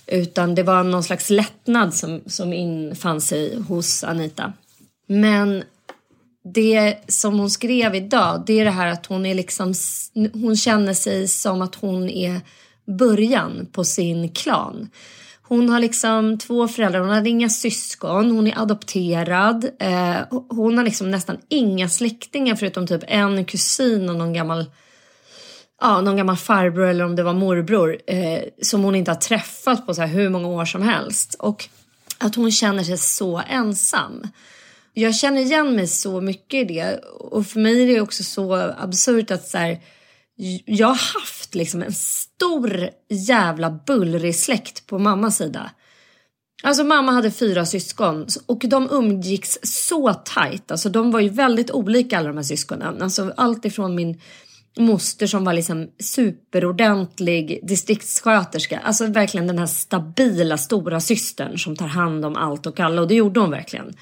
[0.06, 4.52] utan det var någon slags lättnad som, som infann sig hos Anita.
[5.06, 5.64] Men
[6.54, 9.74] det som hon skrev idag, det är det här att hon är liksom,
[10.32, 12.40] hon känner sig som att hon är
[12.86, 14.88] början på sin klan.
[15.42, 19.68] Hon har liksom två föräldrar, hon hade inga syskon, hon är adopterad.
[19.78, 20.16] Eh,
[20.48, 24.64] hon har liksom nästan inga släktingar förutom typ en kusin och någon gammal
[25.84, 29.86] ja, någon gammal farbror eller om det var morbror eh, som hon inte har träffat
[29.86, 31.34] på så här hur många år som helst.
[31.38, 31.68] Och
[32.18, 34.22] att hon känner sig så ensam.
[34.92, 38.54] Jag känner igen mig så mycket i det och för mig är det också så
[38.78, 39.80] absurt att så här,
[40.64, 45.70] jag har haft liksom en stor jävla bullrig släkt på mammas sida.
[46.62, 50.70] Alltså mamma hade fyra syskon och de umgicks så tajt.
[50.70, 53.02] Alltså de var ju väldigt olika alla de här syskonen.
[53.02, 54.20] Alltså allt ifrån min
[54.78, 58.78] moster som var liksom superordentlig distriktssköterska.
[58.84, 63.08] Alltså verkligen den här stabila stora systern som tar hand om allt och alla och
[63.08, 63.94] det gjorde hon verkligen.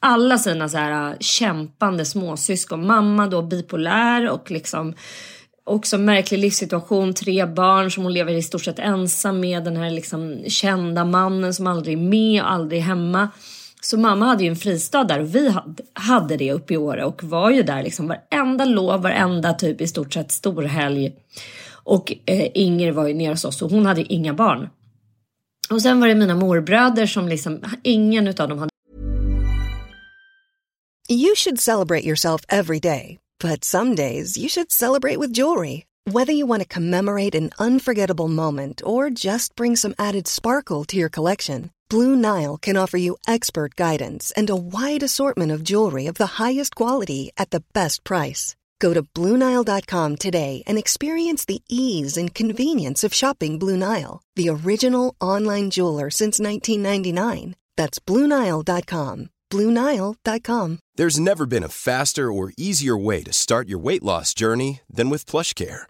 [0.00, 2.86] Alla sina så här äh, kämpande småsyskon.
[2.86, 4.94] Mamma då bipolär och liksom
[5.64, 7.14] också märklig livssituation.
[7.14, 9.64] Tre barn som hon lever i stort sett ensam med.
[9.64, 13.28] Den här liksom kända mannen som aldrig är med och aldrig är hemma.
[13.80, 15.54] Så mamma hade ju en fristad där och vi
[15.92, 19.86] hade det uppe i Åre och var ju där liksom varenda lov, varenda typ i
[19.86, 21.12] stort sett storhelg.
[21.72, 24.68] Och eh, Inger var ju nere hos oss och hon hade ju inga barn.
[25.70, 28.70] Och sen var det mina morbröder som liksom, ingen utav dem hade
[31.08, 35.84] You should celebrate yourself every day, but some days you should celebrate with jewelry.
[36.06, 40.96] Whether you want to commemorate an unforgettable moment or just bring some added sparkle to
[40.96, 46.06] your collection, Blue Nile can offer you expert guidance and a wide assortment of jewelry
[46.06, 48.54] of the highest quality at the best price.
[48.78, 54.48] Go to BlueNile.com today and experience the ease and convenience of shopping Blue Nile, the
[54.48, 57.56] original online jeweler since 1999.
[57.76, 59.30] That's BlueNile.com.
[59.50, 60.78] BlueNile.com.
[60.94, 65.10] There's never been a faster or easier way to start your weight loss journey than
[65.10, 65.89] with PlushCare.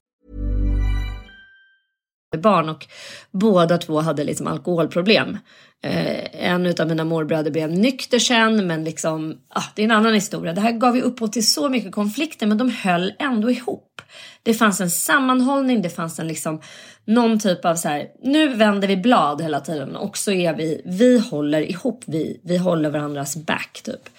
[2.37, 2.87] barn och
[3.31, 5.37] båda två hade liksom alkoholproblem.
[5.83, 10.13] Eh, en av mina morbröder blev nykter sen men liksom, ah, det är en annan
[10.13, 10.53] historia.
[10.53, 14.01] Det här gav ju upphov till så mycket konflikter men de höll ändå ihop.
[14.43, 16.61] Det fanns en sammanhållning, det fanns en liksom
[17.05, 20.81] någon typ av så här, nu vänder vi blad hela tiden och så är vi,
[20.85, 24.09] vi håller ihop, vi, vi håller varandras back typ.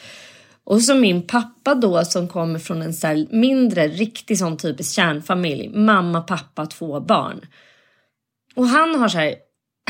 [0.64, 4.94] Och så min pappa då som kommer från en så här mindre, riktig sån typisk
[4.94, 5.68] kärnfamilj.
[5.68, 7.40] Mamma, pappa, två barn.
[8.55, 9.35] Och han har så här,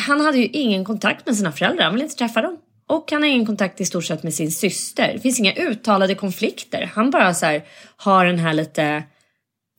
[0.00, 2.58] han hade ju ingen kontakt med sina föräldrar, han vill inte träffa dem.
[2.86, 5.12] Och han har ingen kontakt i stort sett med sin syster.
[5.12, 6.90] Det finns inga uttalade konflikter.
[6.94, 7.64] Han bara så här,
[7.96, 9.02] har den här lite,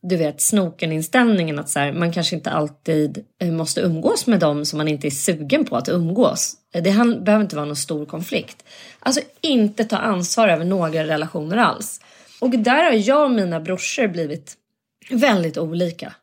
[0.01, 4.65] du vet, snoken-inställningen att så här, man kanske inte alltid eh, måste umgås med dem
[4.65, 6.53] som man inte är sugen på att umgås.
[6.73, 8.63] Eh, det han, behöver inte vara någon stor konflikt.
[8.99, 12.01] Alltså inte ta ansvar över några relationer alls.
[12.39, 14.53] Och där har jag och mina brorsor blivit
[15.09, 16.13] väldigt olika.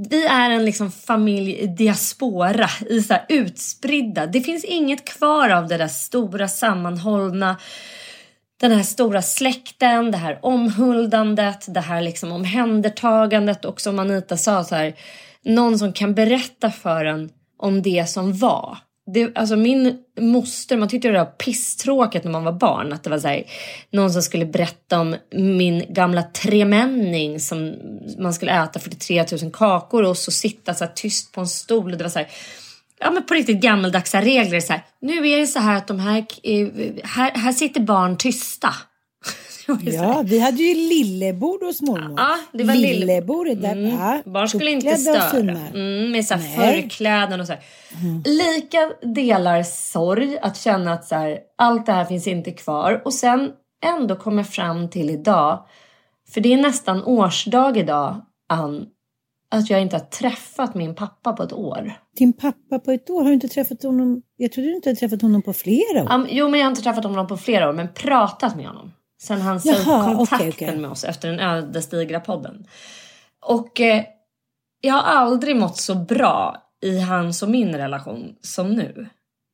[0.00, 4.26] Vi är en liksom familj i diaspora, i så här utspridda.
[4.26, 7.56] Det finns inget kvar av det där stora sammanhållna,
[8.60, 14.64] den här stora släkten, det här omhuldandet, det här liksom omhändertagandet och som Anita sa
[14.64, 14.94] så här,
[15.44, 18.78] någon som kan berätta för en om det som var.
[19.14, 22.92] Det, alltså min moster, man tyckte det var pisstråkigt när man var barn.
[22.92, 23.44] Att det var så här,
[23.90, 27.74] någon som skulle berätta om min gamla tremänning som
[28.18, 31.92] man skulle äta 43 000 kakor och så sitta så här tyst på en stol.
[31.92, 32.28] Och det var så här,
[33.00, 34.60] ja men på riktigt gammaldagsa regler.
[34.60, 36.68] Så här, nu är det så här att de här, eh,
[37.04, 38.74] här, här sitter barn tysta.
[39.82, 42.14] Ja, vi hade ju lillebord hos mormor.
[42.16, 43.46] Ja, det var lillebord.
[43.46, 43.90] Där, Mm.
[43.98, 45.58] ja, Barn skulle inte störa.
[45.74, 46.82] Mm, med så här Nej.
[46.82, 47.62] förkläden och så här.
[48.24, 53.02] Lika delar sorg att känna att så här, allt det här finns inte kvar.
[53.04, 53.50] Och sen
[53.86, 55.66] ändå komma fram till idag.
[56.34, 58.86] För det är nästan årsdag idag, Ann.
[59.50, 61.92] Att jag inte har träffat min pappa på ett år.
[62.18, 64.22] Din pappa på ett år, har du inte träffat honom?
[64.36, 66.12] Jag trodde du inte hade träffat honom på flera år.
[66.14, 68.92] Um, jo, men jag har inte träffat honom på flera år, men pratat med honom.
[69.20, 70.76] Sen han sa upp kontakten okej, okej.
[70.76, 72.66] med oss efter den ödesdigra podden.
[73.40, 74.04] Och eh,
[74.80, 79.06] jag har aldrig mått så bra i hans och min relation som nu.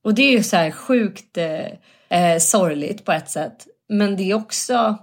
[0.04, 1.66] Och det är ju så här sjukt eh,
[2.08, 3.66] eh, sorgligt på ett sätt.
[3.88, 4.98] Men det är också,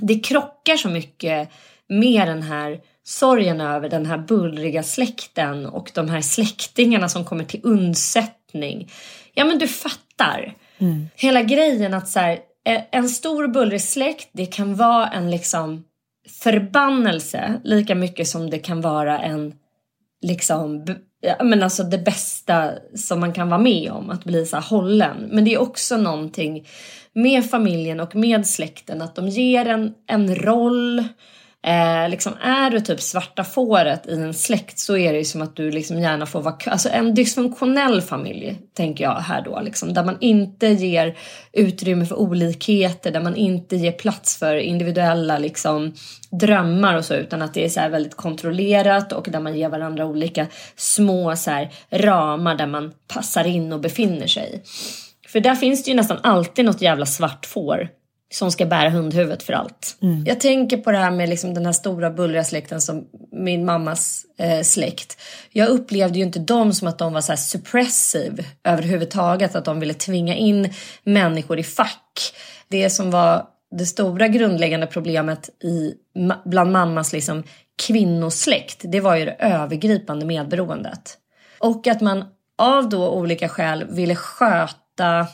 [0.00, 1.48] det krockar så mycket
[1.88, 7.44] med den här sorgen över den här bullriga släkten och de här släktingarna som kommer
[7.44, 8.90] till undsättning.
[9.34, 10.54] Ja men du fattar.
[11.14, 15.84] Hela grejen att så här, Eh, en stor bullrig släkt, det kan vara en liksom
[16.42, 19.54] förbannelse lika mycket som det kan vara en
[20.22, 20.86] liksom
[21.42, 25.28] men alltså det bästa som man kan vara med om, att bli så här hållen.
[25.30, 26.66] Men det är också någonting
[27.12, 31.04] med familjen och med släkten, att de ger en, en roll,
[31.66, 35.42] Eh, liksom är du typ svarta fåret i en släkt så är det ju som
[35.42, 39.60] att du liksom gärna får vara Alltså en dysfunktionell familj tänker jag här då.
[39.60, 41.16] Liksom, där man inte ger
[41.52, 45.94] utrymme för olikheter, där man inte ger plats för individuella liksom,
[46.30, 50.06] drömmar och så utan att det är så väldigt kontrollerat och där man ger varandra
[50.06, 50.46] olika
[50.76, 54.62] små så här, ramar där man passar in och befinner sig.
[55.28, 57.88] För där finns det ju nästan alltid något jävla svart får
[58.32, 59.96] som ska bära hundhuvudet för allt.
[60.02, 60.24] Mm.
[60.26, 64.26] Jag tänker på det här med liksom den här stora bullriga släkten som min mammas
[64.38, 65.16] eh, släkt.
[65.50, 69.80] Jag upplevde ju inte dem som att de var så här suppressive överhuvudtaget, att de
[69.80, 70.72] ville tvinga in
[71.04, 72.34] människor i fack.
[72.68, 73.46] Det som var
[73.78, 75.94] det stora grundläggande problemet i,
[76.44, 77.42] bland mammas liksom
[77.86, 81.18] kvinnosläkt, det var ju det övergripande medberoendet.
[81.58, 82.24] Och att man
[82.58, 85.26] av då olika skäl ville sköta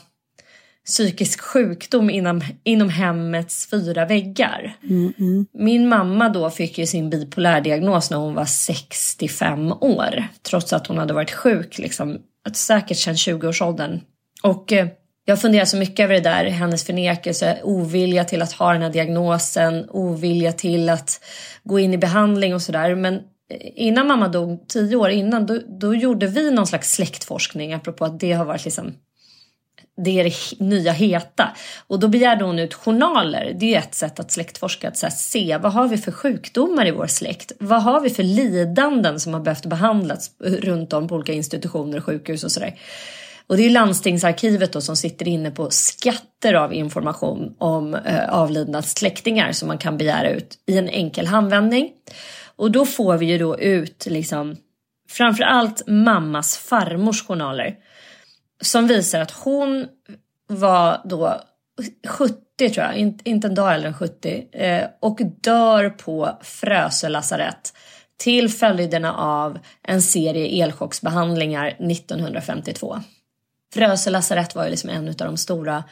[0.89, 4.77] psykisk sjukdom inom, inom hemmets fyra väggar.
[4.83, 5.45] Mm, mm.
[5.53, 10.27] Min mamma då fick ju sin bipolärdiagnos när hon var 65 år.
[10.41, 12.17] Trots att hon hade varit sjuk liksom,
[12.53, 13.99] säkert sedan 20-årsåldern.
[14.43, 14.87] Och eh,
[15.25, 18.89] jag funderar så mycket över det där, hennes förnekelse, ovilja till att ha den här
[18.89, 21.21] diagnosen, ovilja till att
[21.63, 22.95] gå in i behandling och sådär.
[22.95, 23.21] Men eh,
[23.75, 28.19] innan mamma dog, tio år innan, då, då gjorde vi någon slags släktforskning apropå att
[28.19, 28.93] det har varit liksom
[30.03, 31.49] det är det nya heta.
[31.87, 33.55] Och då begärde hon ut journaler.
[33.59, 36.91] Det är ett sätt att släktforska, att här, se vad har vi för sjukdomar i
[36.91, 37.51] vår släkt?
[37.59, 42.01] Vad har vi för lidanden som har behövt behandlas eh, runt om på olika institutioner,
[42.01, 42.79] sjukhus och sådär.
[43.47, 48.81] Och det är landstingsarkivet då som sitter inne på skatter av information om eh, avlidna
[48.81, 51.91] släktingar som man kan begära ut i en enkel handvändning.
[52.55, 54.55] Och då får vi ju då ut liksom
[55.09, 57.75] framförallt mammas farmors journaler
[58.61, 59.87] som visar att hon
[60.47, 61.41] var då
[62.07, 67.73] 70 tror jag, inte en dag äldre än 70 eh, och dör på Frösö lasarett
[68.17, 72.99] till följderna av en serie elchocksbehandlingar 1952.
[73.73, 75.83] Frösö lasarett var ju liksom en av de stora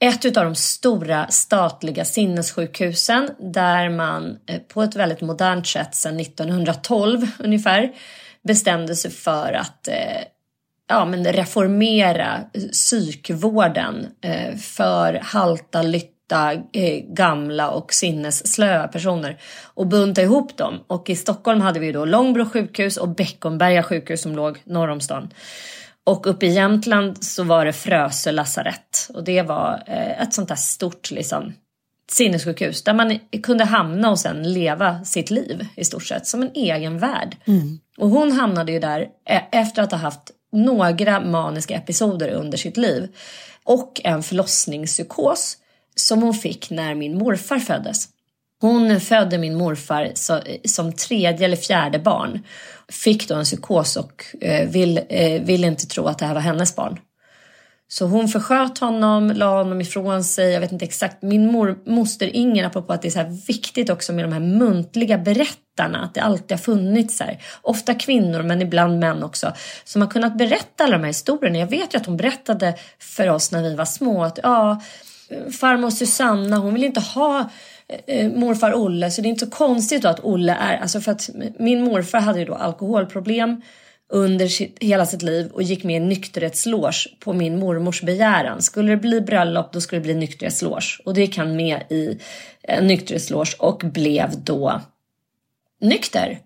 [0.00, 6.20] ett av de stora statliga sinnessjukhusen där man eh, på ett väldigt modernt sätt sedan
[6.20, 7.92] 1912 ungefär
[8.42, 9.94] bestämde sig för att eh,
[10.92, 12.40] ja, men reformera
[12.72, 19.40] psykvården eh, för halta, lytta, eh, gamla och sinnesslöa personer
[19.74, 20.80] och bunta ihop dem.
[20.86, 25.00] Och i Stockholm hade vi då Långbro sjukhus och Beckomberga sjukhus som låg norr om
[25.00, 25.28] stan.
[26.04, 30.48] Och uppe i Jämtland så var det Frösö lasarett och det var eh, ett sånt
[30.48, 31.52] där stort liksom
[32.10, 36.50] sinnessjukhus där man kunde hamna och sen leva sitt liv i stort sett som en
[36.54, 37.36] egen värld.
[37.46, 37.78] Mm.
[37.98, 39.06] Och hon hamnade ju där
[39.52, 43.08] efter att ha haft några maniska episoder under sitt liv
[43.64, 45.56] och en förlossningspsykos
[45.94, 48.08] som hon fick när min morfar föddes.
[48.60, 50.12] Hon födde min morfar
[50.68, 52.42] som tredje eller fjärde barn.
[52.88, 56.40] Fick då en psykos och eh, vill, eh, vill inte tro att det här var
[56.40, 56.98] hennes barn.
[57.92, 60.52] Så hon försköt honom, la honom ifrån sig.
[60.52, 61.22] Jag vet inte exakt.
[61.22, 64.40] Min mor, moster Inger, apropå att det är så här viktigt också med de här
[64.40, 66.04] muntliga berättarna.
[66.04, 69.52] Att det alltid har funnits så här, ofta kvinnor men ibland män också.
[69.84, 71.58] Som har kunnat berätta alla de här historierna.
[71.58, 74.80] Jag vet ju att hon berättade för oss när vi var små att ja,
[75.60, 77.50] farmor Susanna hon vill inte ha
[78.06, 81.12] eh, morfar Olle så det är inte så konstigt då att Olle är, alltså för
[81.12, 83.62] att min morfar hade ju då alkoholproblem
[84.12, 88.62] under sitt, hela sitt liv och gick med i nykterhetsloge på min mormors begäran.
[88.62, 92.18] Skulle det bli bröllop då skulle det bli nykterhetsloge och det gick han med i
[92.62, 94.80] eh, nykterhetsloge och blev då
[95.80, 96.38] nykter.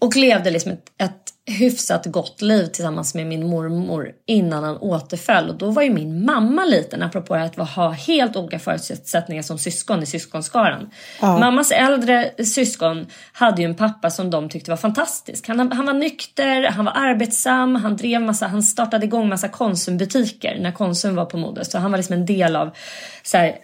[0.00, 5.48] Och levde liksom ett, ett hyfsat gott liv tillsammans med min mormor innan han återföll.
[5.48, 10.02] Och då var ju min mamma liten, apropå att ha helt olika förutsättningar som syskon
[10.02, 10.90] i syskonskaran.
[11.20, 11.38] Ja.
[11.38, 15.48] Mammas äldre syskon hade ju en pappa som de tyckte var fantastisk.
[15.48, 20.58] Han, han var nykter, han var arbetsam, han drev massa, han startade igång massa Konsumbutiker
[20.60, 21.70] när Konsum var på modet.
[21.70, 22.70] Så han var liksom en del av
[23.22, 23.56] så här,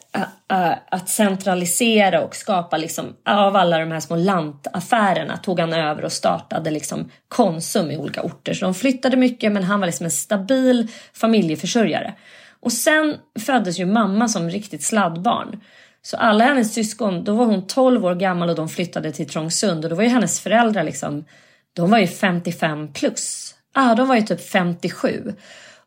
[0.53, 6.05] Eh, att centralisera och skapa liksom av alla de här små lantaffärerna tog han över
[6.05, 8.55] och startade liksom Konsum i olika orter.
[8.55, 12.15] Så de flyttade mycket men han var liksom en stabil familjeförsörjare.
[12.61, 15.61] Och sen föddes ju mamma som riktigt sladdbarn.
[16.03, 19.85] Så alla hennes syskon, då var hon 12 år gammal och de flyttade till Trångsund
[19.85, 21.25] och då var ju hennes föräldrar liksom,
[21.73, 23.55] de var ju 55 plus.
[23.75, 25.35] Ja, ah, de var ju typ 57.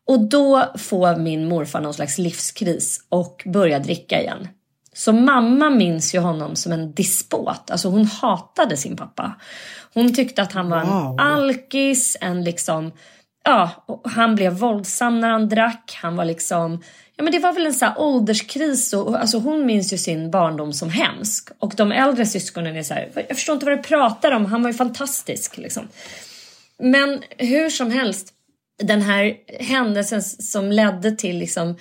[0.07, 4.47] Och då får min morfar någon slags livskris och börjar dricka igen.
[4.97, 7.71] Så mamma minns ju honom som en dispot.
[7.71, 9.35] Alltså hon hatade sin pappa.
[9.93, 11.13] Hon tyckte att han var Wow.
[11.13, 12.91] en alkis, en liksom...
[13.43, 13.69] Ja,
[14.03, 15.97] han blev våldsam när han drack.
[16.01, 16.83] Han var liksom...
[17.15, 18.93] Ja men det var väl en sån här ålderskris.
[18.93, 21.49] Och, alltså hon minns ju sin barndom som hemsk.
[21.59, 24.45] Och de äldre syskonen är så här, jag förstår inte vad du pratar om.
[24.45, 25.87] Han var ju fantastisk liksom.
[26.79, 28.33] Men hur som helst,
[28.83, 31.75] den här händelsen som ledde till liksom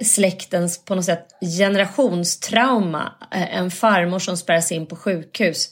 [0.00, 1.26] släktens på något sätt
[1.58, 5.70] generationstrauma, eh, en farmor som spärras in på sjukhus.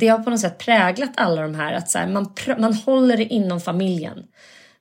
[0.00, 3.16] Det har på något sätt präglat alla de här att så här, man, man håller
[3.16, 4.18] det inom familjen.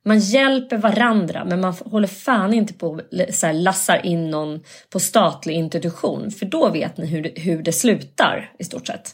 [0.06, 5.00] Man hjälper varandra men man håller fan inte på så här, lassar in någon på
[5.00, 9.12] statlig institution för då vet ni hur det, hur det slutar i stort sett.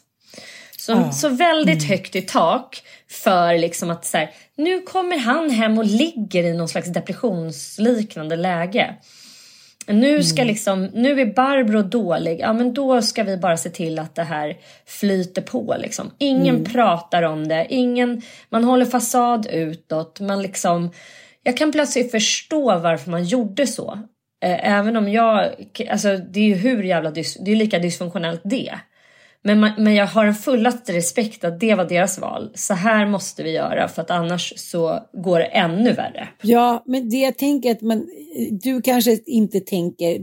[0.77, 1.11] Så, Ja.
[1.11, 5.85] så väldigt högt i tak för liksom att så här, nu kommer han hem och
[5.85, 8.95] ligger i någon slags depressionsliknande läge.
[9.87, 13.99] Nu ska liksom, nu är Barbro dålig, ja men då ska vi bara se till
[13.99, 16.11] att det här flyter på liksom.
[16.17, 20.91] Ingen pratar om det, ingen, man håller fasad utåt, man liksom,
[21.43, 23.99] jag kan plötsligt förstå varför man gjorde så.
[24.43, 25.49] Eh, Även om jag,
[25.89, 28.73] alltså det är ju hur jävla, dys, det är lika dysfunktionellt det.
[29.43, 32.51] Men, man, men jag har en fullaste respekt att det var deras val.
[32.55, 36.27] Så här måste vi göra för att annars så går det ännu värre.
[36.41, 38.07] Ja, men det jag tänker att man,
[38.63, 40.19] du kanske inte tänker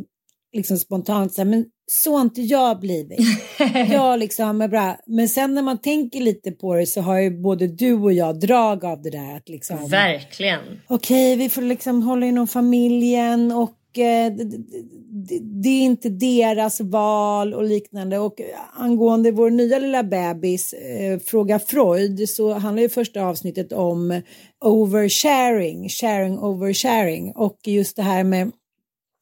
[0.52, 3.18] liksom spontant så här, men så har inte jag blivit.
[3.92, 4.96] jag liksom är bra.
[5.06, 8.40] Men sen när man tänker lite på det så har ju både du och jag
[8.40, 9.88] drag av det där att liksom.
[9.88, 10.60] Verkligen.
[10.86, 17.54] Okej, vi får liksom hålla inom familjen och Eh, det, det, är inte deras val
[17.54, 18.18] och liknande.
[18.18, 18.40] Och
[18.72, 24.22] angående vår nya lilla bebis, eh, Fråga Freud, så handlar ju första avsnittet om
[24.64, 27.32] oversharing, sharing oversharing.
[27.36, 28.52] Och just det här med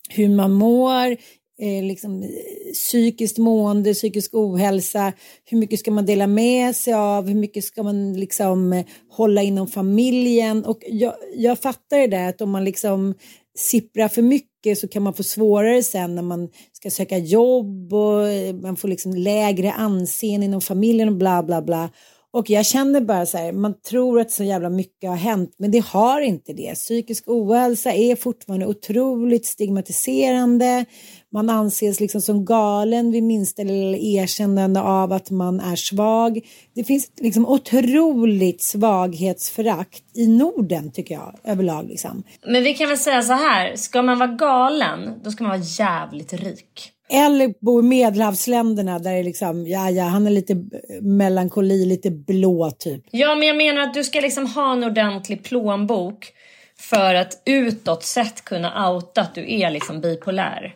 [0.09, 1.17] hur man mår,
[1.61, 2.25] eh, liksom,
[2.73, 5.13] psykiskt mående, psykisk ohälsa,
[5.45, 9.69] hur mycket ska man dela med sig av, hur mycket ska man liksom hålla inom
[9.69, 10.65] familjen?
[10.65, 13.15] Och jag, jag fattar det där att om man liksom
[13.59, 18.29] sipprar för mycket så kan man få svårare sen när man ska söka jobb och
[18.29, 21.91] eh, man får liksom lägre anseende inom familjen och bla bla bla.
[22.31, 25.71] Och jag känner bara så här, man tror att så jävla mycket har hänt, men
[25.71, 26.75] det har inte det.
[26.75, 30.85] Psykisk ohälsa är fortfarande otroligt stigmatiserande.
[31.33, 36.41] Man anses liksom som galen vid minsta lilla erkännande av att man är svag.
[36.75, 42.23] Det finns liksom otroligt svaghetsförakt i Norden tycker jag överlag liksom.
[42.47, 45.69] Men vi kan väl säga så här, ska man vara galen, då ska man vara
[45.79, 46.93] jävligt rik.
[47.11, 50.57] Eller bo i medelhavsländerna där det är liksom, ja ja, han är lite
[51.01, 53.05] melankoli, lite blå typ.
[53.11, 56.33] Ja, men jag menar att du ska liksom ha en ordentlig plånbok
[56.79, 60.75] för att utåt sett kunna outa att du är liksom bipolär.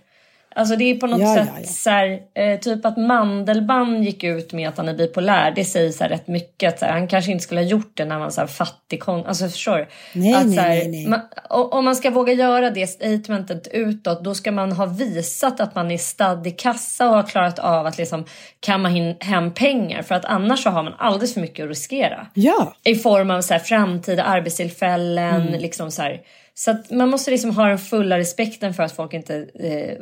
[0.55, 1.67] Alltså det är på något Ja, sätt ja, ja.
[1.67, 5.53] så här, eh, typ att Mandelmann gick ut med att han är bipolär.
[5.57, 6.73] Det säger så här rätt mycket.
[6.73, 9.03] Att så här, han kanske inte skulle ha gjort det när han var fattig.
[9.07, 9.87] Alltså förstår du?
[10.21, 11.07] Nej, att, nej, här, nej, nej.
[11.07, 11.21] Man,
[11.71, 15.91] om man ska våga göra det statementet utåt då ska man ha visat att man
[15.91, 18.25] är stadd i kassa och har klarat av att liksom
[18.61, 18.89] kamma
[19.21, 20.03] hem pengar.
[20.03, 22.27] För att annars så har man alldeles för mycket att riskera.
[22.35, 25.49] Ja, I form av så här, framtida arbetstillfällen.
[25.49, 25.61] Mm.
[25.61, 26.21] Liksom så, här.
[26.65, 29.97] Så att man måste liksom ha den fulla respekten för att folk inte eh,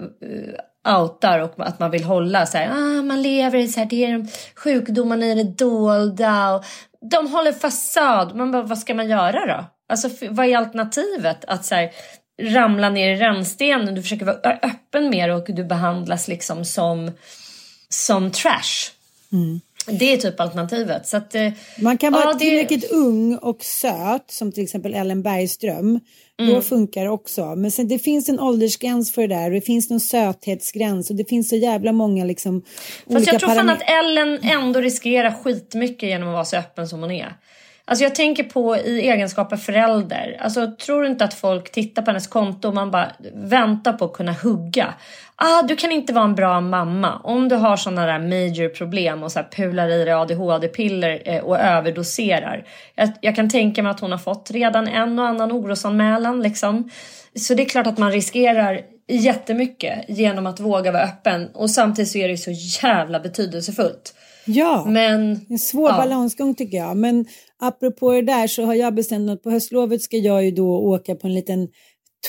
[1.00, 4.04] outar och att man vill hålla så här, ah, man lever i så här, det
[4.04, 6.64] är sjukdomarna i det dolda och
[7.10, 8.36] de håller fasad.
[8.36, 9.64] Man bara, vad ska man göra då?
[9.88, 11.44] Alltså vad är alternativet?
[11.44, 11.90] Att så här,
[12.42, 17.10] ramla ner i rännstenen, du försöker vara öppen mer och du behandlas liksom som,
[17.88, 18.90] som trash.
[19.86, 21.06] Det är typ alternativet.
[21.06, 24.94] Så att, eh, man kan vara ja, det- tillräckligt ung och söt som till exempel
[24.94, 26.00] Ellen Bergström.
[26.40, 26.54] Mm.
[26.54, 27.54] Då funkar det också.
[27.56, 31.16] Men sen det finns en åldersgräns för det där och det finns någon söthetsgräns och
[31.16, 35.30] det finns så jävla många liksom Fast olika jag tror fan att Ellen ändå riskerar
[35.30, 37.36] skitmycket genom att vara så öppen som hon är.
[37.90, 40.36] Alltså jag tänker på i egenskap av förälder.
[40.40, 44.04] Alltså tror du inte att folk tittar på hennes konto och man bara väntar på
[44.04, 44.94] att kunna hugga?
[45.36, 49.22] Ah, du kan inte vara en bra mamma om du har sådana där major problem
[49.22, 52.66] och så här pular i dig ADHD-piller eh, och överdoserar.
[52.94, 56.90] Jag, jag kan tänka mig att hon har fått redan en och annan orosanmälan liksom.
[57.34, 62.10] Så det är klart att man riskerar jättemycket genom att våga vara öppen och samtidigt
[62.10, 62.50] så är det så
[62.82, 64.14] jävla betydelsefullt.
[64.44, 65.96] Ja, Men en svår ja.
[65.96, 66.96] balansgång tycker jag.
[66.96, 67.26] Men
[67.60, 70.78] apropå det där så har jag bestämt mig att på höstlovet ska jag ju då
[70.78, 71.68] åka på en liten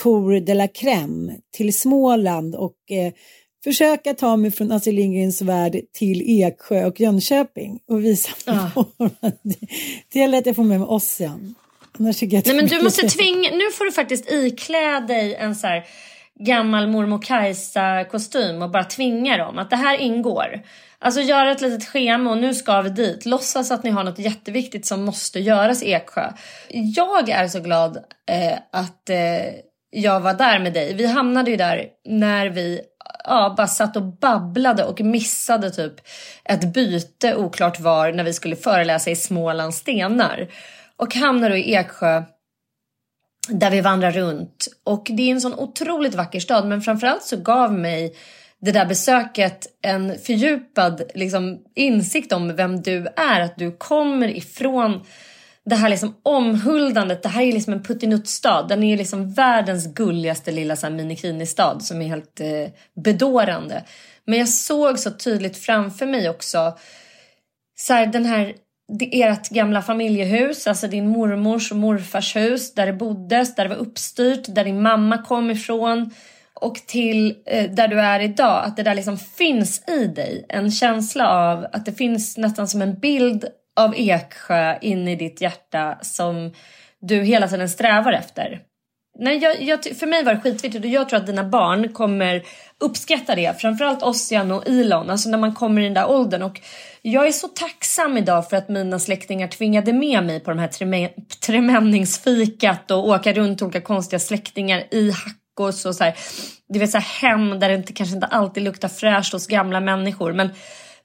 [0.02, 3.12] Tour de la Crème till Småland och eh,
[3.64, 8.30] försöka ta mig från Astrid Lindgrens värld till Eksjö och Jönköping och visa
[8.74, 8.86] på
[9.42, 10.18] det.
[10.18, 11.54] Gäller att jag får med mig Ossian.
[11.98, 15.56] Annars tycker jag Nej men du måste tvinga, nu får du faktiskt iklä dig en
[15.56, 15.84] så här
[16.40, 20.62] gammal mormor Kajsa kostym och bara tvinga dem att det här ingår.
[20.98, 23.26] Alltså göra ett litet schema och nu ska vi dit.
[23.26, 26.32] Låtsas att ni har något jätteviktigt som måste göras i Eksjö.
[26.68, 27.96] Jag är så glad
[28.30, 29.54] eh, att eh,
[29.90, 30.94] jag var där med dig.
[30.94, 32.80] Vi hamnade ju där när vi
[33.24, 35.94] ja, bara satt och babblade och missade typ
[36.44, 40.48] ett byte, oklart var, när vi skulle föreläsa i Smålands stenar.
[40.96, 42.22] Och hamnade då i Eksjö
[43.48, 44.68] där vi vandrar runt.
[44.84, 48.14] Och det är en sån otroligt vacker stad men framförallt så gav mig
[48.60, 53.40] det där besöket en fördjupad liksom, insikt om vem du är.
[53.40, 55.00] Att du kommer ifrån
[55.64, 57.22] det här liksom omhuldandet.
[57.22, 58.62] Det här är liksom en puttinuttstad.
[58.62, 62.68] Den är liksom världens gulligaste lilla minikini-stad som är helt eh,
[63.04, 63.84] bedårande.
[64.24, 66.78] Men jag såg så tydligt framför mig också
[67.78, 68.54] så här, den här
[69.00, 73.82] ert gamla familjehus, alltså din mormors och morfars hus där det boddes, där det var
[73.82, 76.10] uppstyrt, där din mamma kom ifrån
[76.54, 78.64] och till eh, där du är idag.
[78.64, 80.46] Att det där liksom finns i dig.
[80.48, 83.44] En känsla av att det finns nästan som en bild
[83.76, 86.52] av Eksjö in i ditt hjärta som
[87.00, 88.60] du hela tiden strävar efter.
[89.22, 92.42] Nej, jag, jag, för mig var det skitviktigt och jag tror att dina barn kommer
[92.80, 93.60] uppskatta det.
[93.60, 96.42] Framförallt Ossian och Ilon, alltså när man kommer i den där åldern.
[96.42, 96.60] Och
[97.02, 100.70] jag är så tacksam idag för att mina släktingar tvingade med mig på de här
[101.40, 106.14] tremänningsfikat och åka runt till olika konstiga släktingar i hackos och så här.
[106.68, 110.32] Det vill säga hem där det inte, kanske inte alltid luktar fräscht hos gamla människor.
[110.32, 110.50] Men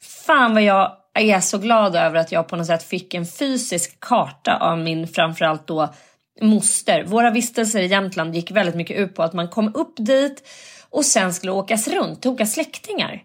[0.01, 3.99] fan vad jag är så glad över att jag på något sätt fick en fysisk
[3.99, 5.93] karta av min framförallt då
[6.41, 7.03] moster.
[7.03, 10.47] Våra vistelser i Jämtland gick väldigt mycket ut på att man kom upp dit
[10.89, 13.23] och sen skulle åkas runt till olika släktingar.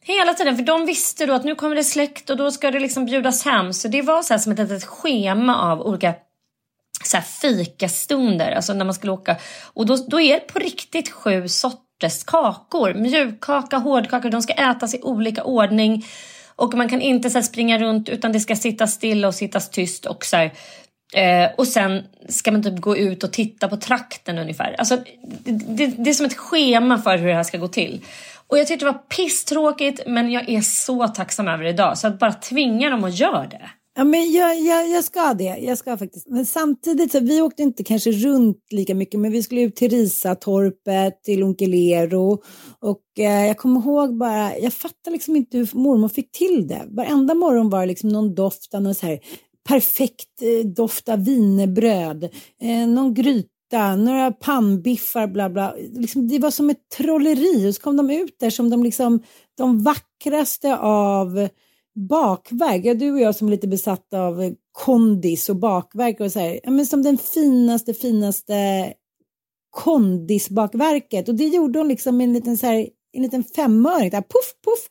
[0.00, 2.80] Hela tiden, för de visste då att nu kommer det släkt och då ska det
[2.80, 3.72] liksom bjudas hem.
[3.72, 6.14] Så det var så som ett litet schema av olika
[7.04, 9.36] så här fikastunder, alltså när man skulle åka.
[9.62, 12.94] Och då, då är det på riktigt sju sorters kakor.
[12.94, 16.06] Mjukkaka, hårdkaka, de ska ätas i olika ordning.
[16.56, 20.06] Och man kan inte så springa runt utan det ska sitta stilla och sittas tyst
[20.06, 20.52] och så här,
[21.14, 24.74] eh, och sen ska man typ gå ut och titta på trakten ungefär.
[24.78, 24.96] Alltså,
[25.44, 28.00] det, det, det, är som ett schema för hur det här ska gå till.
[28.46, 31.98] Och jag tyckte det var pisstråkigt men jag är så tacksam över det idag.
[31.98, 33.70] Så att bara tvinga dem att göra det.
[33.96, 35.44] Ja, men jag, jag, jag ska det.
[35.44, 36.28] Jag ska faktiskt.
[36.28, 39.90] Men samtidigt, så vi åkte inte kanske runt lika mycket, men vi skulle ut till
[39.90, 42.42] Risatorpet, till Onkelero.
[42.80, 46.82] Och eh, jag kommer ihåg bara, jag fattar liksom inte hur mormor fick till det.
[46.86, 49.18] Varenda morgon var det liksom någon doft av någon så här
[49.68, 52.24] perfekt eh, doft av vinerbröd,
[52.60, 55.74] eh, någon gryta, några pannbiffar, bla bla.
[55.92, 59.22] Liksom, det var som ett trolleri och så kom de ut där som de, liksom,
[59.56, 61.48] de vackraste av
[61.94, 62.84] bakverk.
[62.84, 66.60] Ja, du och jag som är lite besatta av kondis och bakverk och så här.
[66.62, 68.92] Ja, men som den finaste, finaste
[69.70, 71.28] kondisbakverket.
[71.28, 74.10] Och det gjorde hon liksom med en liten, så här, en liten femöring.
[74.10, 74.88] Där, puff, puff.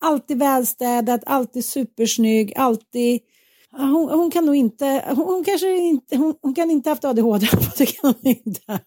[0.00, 3.20] Alltid välstädat, alltid supersnygg, alltid
[3.76, 7.46] hon, hon, kan nog inte, hon, hon kanske inte, hon, hon, kan inte haft ADHD,
[7.78, 8.80] det kan hon inte.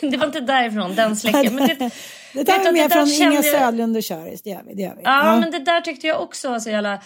[0.10, 1.54] det var inte därifrån, den släcken.
[1.54, 1.74] Men det,
[2.32, 4.74] det tar vi med från Inga Södlund och Köris, det gör vi.
[4.74, 5.02] Det gör vi.
[5.04, 7.00] Ja, ja, men det där tyckte jag också var så jävla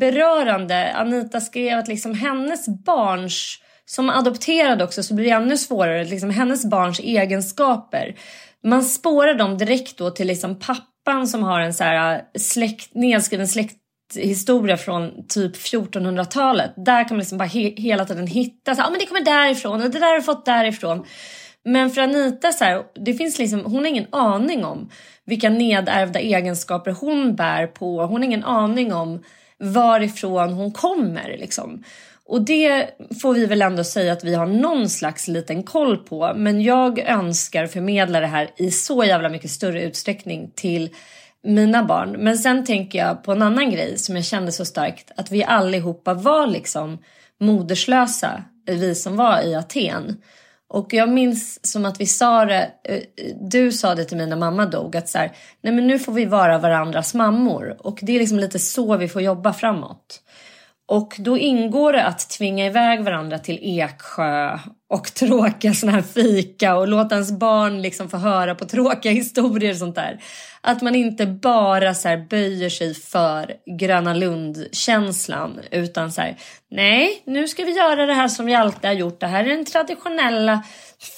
[0.00, 0.92] berörande.
[0.92, 6.30] Anita skrev att liksom hennes barns, som adopterad också så blir det ännu svårare, liksom
[6.30, 8.14] hennes barns egenskaper.
[8.64, 13.48] Man spårar dem direkt då till liksom pappan som har en så här släkt, nedskriven
[13.48, 13.81] släkt
[14.16, 16.72] historia från typ 1400-talet.
[16.76, 19.82] Där kan man liksom bara he hela tiden hitta, ja ah, men det kommer därifrån
[19.82, 21.04] och det där har du fått därifrån.
[21.64, 24.90] Men för Anita, så här, det finns liksom, hon har ingen aning om
[25.24, 28.02] vilka nedärvda egenskaper hon bär på.
[28.02, 29.22] Hon har ingen aning om
[29.58, 31.36] varifrån hon kommer.
[31.38, 31.84] Liksom.
[32.24, 32.90] Och det
[33.22, 36.32] får vi väl ändå säga att vi har någon slags liten koll på.
[36.36, 40.90] Men jag önskar förmedla det här i så jävla mycket större utsträckning till
[41.44, 42.10] mina barn.
[42.10, 45.10] Men sen tänker jag på en annan grej som jag kände så starkt.
[45.16, 46.98] Att vi allihopa var liksom
[47.40, 50.16] moderslösa, vi som var i Aten.
[50.68, 53.02] Och jag minns som att vi sa det, eh,
[53.40, 56.12] du sa det till mig när mamma dog, att så här, nej men nu får
[56.12, 57.76] vi vara varandras mammor.
[57.78, 60.22] Och det är liksom lite så vi får jobba framåt.
[60.88, 64.58] Och då ingår det att tvinga iväg varandra till Eksjö
[64.90, 69.70] och tråkiga sådana här fika och låta ens barn liksom få höra på tråkiga historier
[69.70, 70.20] och sånt där.
[70.60, 76.36] Att man inte bara så böjer sig för Gröna Lund-känslan utan så här,
[76.70, 79.20] nej, nu ska vi göra det här som vi alltid har gjort.
[79.20, 80.62] Det här är den traditionella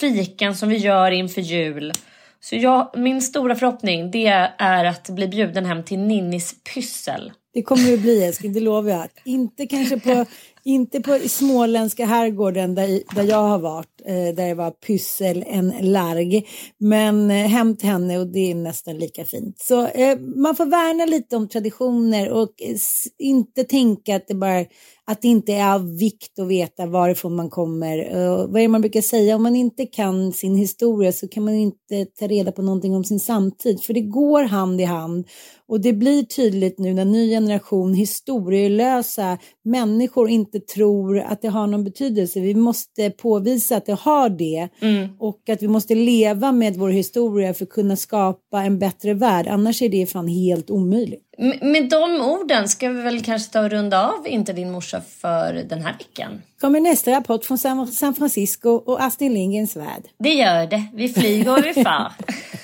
[0.01, 1.93] fikan som vi gör inför jul.
[2.41, 7.63] Så jag, min stora förhoppning det är att bli bjuden hem till Ninnis pyssel det
[7.63, 9.09] kommer det bli älskling, det lovar jag.
[9.25, 10.27] Inte kanske på,
[10.65, 15.75] inte på småländska herrgården där, där jag har varit, eh, där det var pyssel en
[15.81, 16.47] larg.
[16.79, 19.59] Men eh, hem till henne och det är nästan lika fint.
[19.59, 22.77] Så eh, man får värna lite om traditioner och eh,
[23.19, 24.65] inte tänka att det bara
[25.07, 27.99] att det inte är av vikt att veta varifrån man kommer.
[28.17, 29.37] Uh, vad är det man brukar säga?
[29.37, 33.05] Om man inte kan sin historia så kan man inte ta reda på någonting om
[33.05, 33.81] sin samtid.
[33.81, 35.27] För det går hand i hand.
[35.69, 41.67] Och det blir tydligt nu när ny generation historielösa människor inte tror att det har
[41.67, 42.41] någon betydelse.
[42.41, 44.69] Vi måste påvisa att det har det.
[44.81, 45.09] Mm.
[45.19, 49.47] Och att vi måste leva med vår historia för att kunna skapa en bättre värld.
[49.47, 51.23] Annars är det fan helt omöjligt.
[51.63, 55.67] Med de orden ska vi väl kanske ta och runda av Inte din morsa för
[55.69, 56.43] den här veckan.
[56.61, 60.03] Kommer nästa rapport från San Francisco och Astrid Lindgrens värld.
[60.19, 60.85] Det gör det.
[60.95, 62.13] Vi flyger och vi far.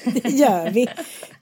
[0.22, 0.88] det gör vi.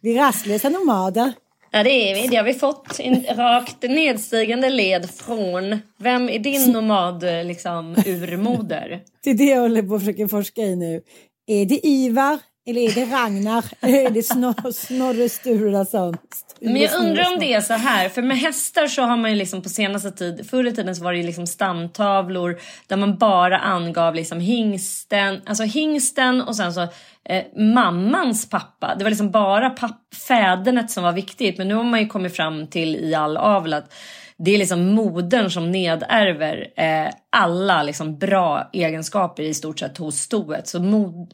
[0.01, 1.33] Vi rastlösa nomader.
[1.71, 2.29] Ja det är vi.
[2.29, 5.79] Det har vi fått en rakt nedstigande led från.
[5.99, 9.01] Vem är din nomad liksom urmoder?
[9.25, 11.03] det är det jag håller på att försöka forska i nu.
[11.47, 12.39] Är det Ivar
[12.69, 13.65] eller är det Ragnar?
[13.81, 16.17] är det Snor Snorre Sturlason?
[16.61, 19.37] Men jag undrar om det är så här, för med hästar så har man ju
[19.37, 23.19] liksom på senaste tid, förr i tiden så var det ju liksom stamtavlor där man
[23.19, 26.83] bara angav liksom hingsten, alltså hingsten och sen så
[27.25, 28.95] eh, mammans pappa.
[28.99, 32.37] Det var liksom bara papp, fädernet som var viktigt, men nu har man ju kommit
[32.37, 33.93] fram till i all avel att
[34.39, 40.19] det är liksom modern som nedärver eh, alla liksom bra egenskaper i stort sett hos
[40.19, 40.69] stoet.
[40.69, 40.81] Så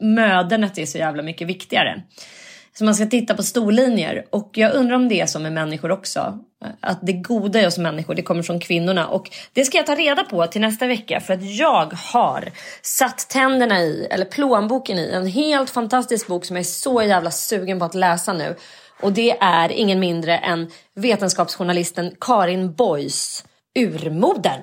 [0.00, 2.02] mödernet är så jävla mycket viktigare.
[2.78, 5.90] Så man ska titta på storlinjer och jag undrar om det är så med människor
[5.90, 6.38] också.
[6.80, 9.94] Att det goda i oss människor det kommer från kvinnorna och det ska jag ta
[9.94, 12.52] reda på till nästa vecka för att jag har
[12.82, 17.30] satt tänderna i, eller plånboken i, en helt fantastisk bok som jag är så jävla
[17.30, 18.56] sugen på att läsa nu.
[19.00, 23.44] Och det är ingen mindre än vetenskapsjournalisten Karin Boys
[23.78, 24.60] Urmodern.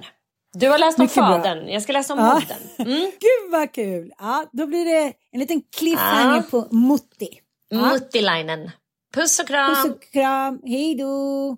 [0.54, 1.74] Du har läst om Mycket fadern, bra.
[1.74, 2.34] jag ska läsa om ja.
[2.34, 2.92] modern.
[2.92, 3.02] Mm.
[3.20, 4.12] Gud vad kul!
[4.18, 6.44] Ja, då blir det en liten cliffhanger ja.
[6.52, 7.41] på Mutti.
[7.72, 8.72] Muttilainen.
[9.14, 9.76] Puss och kram!
[9.76, 11.58] Puss och kram, hej då!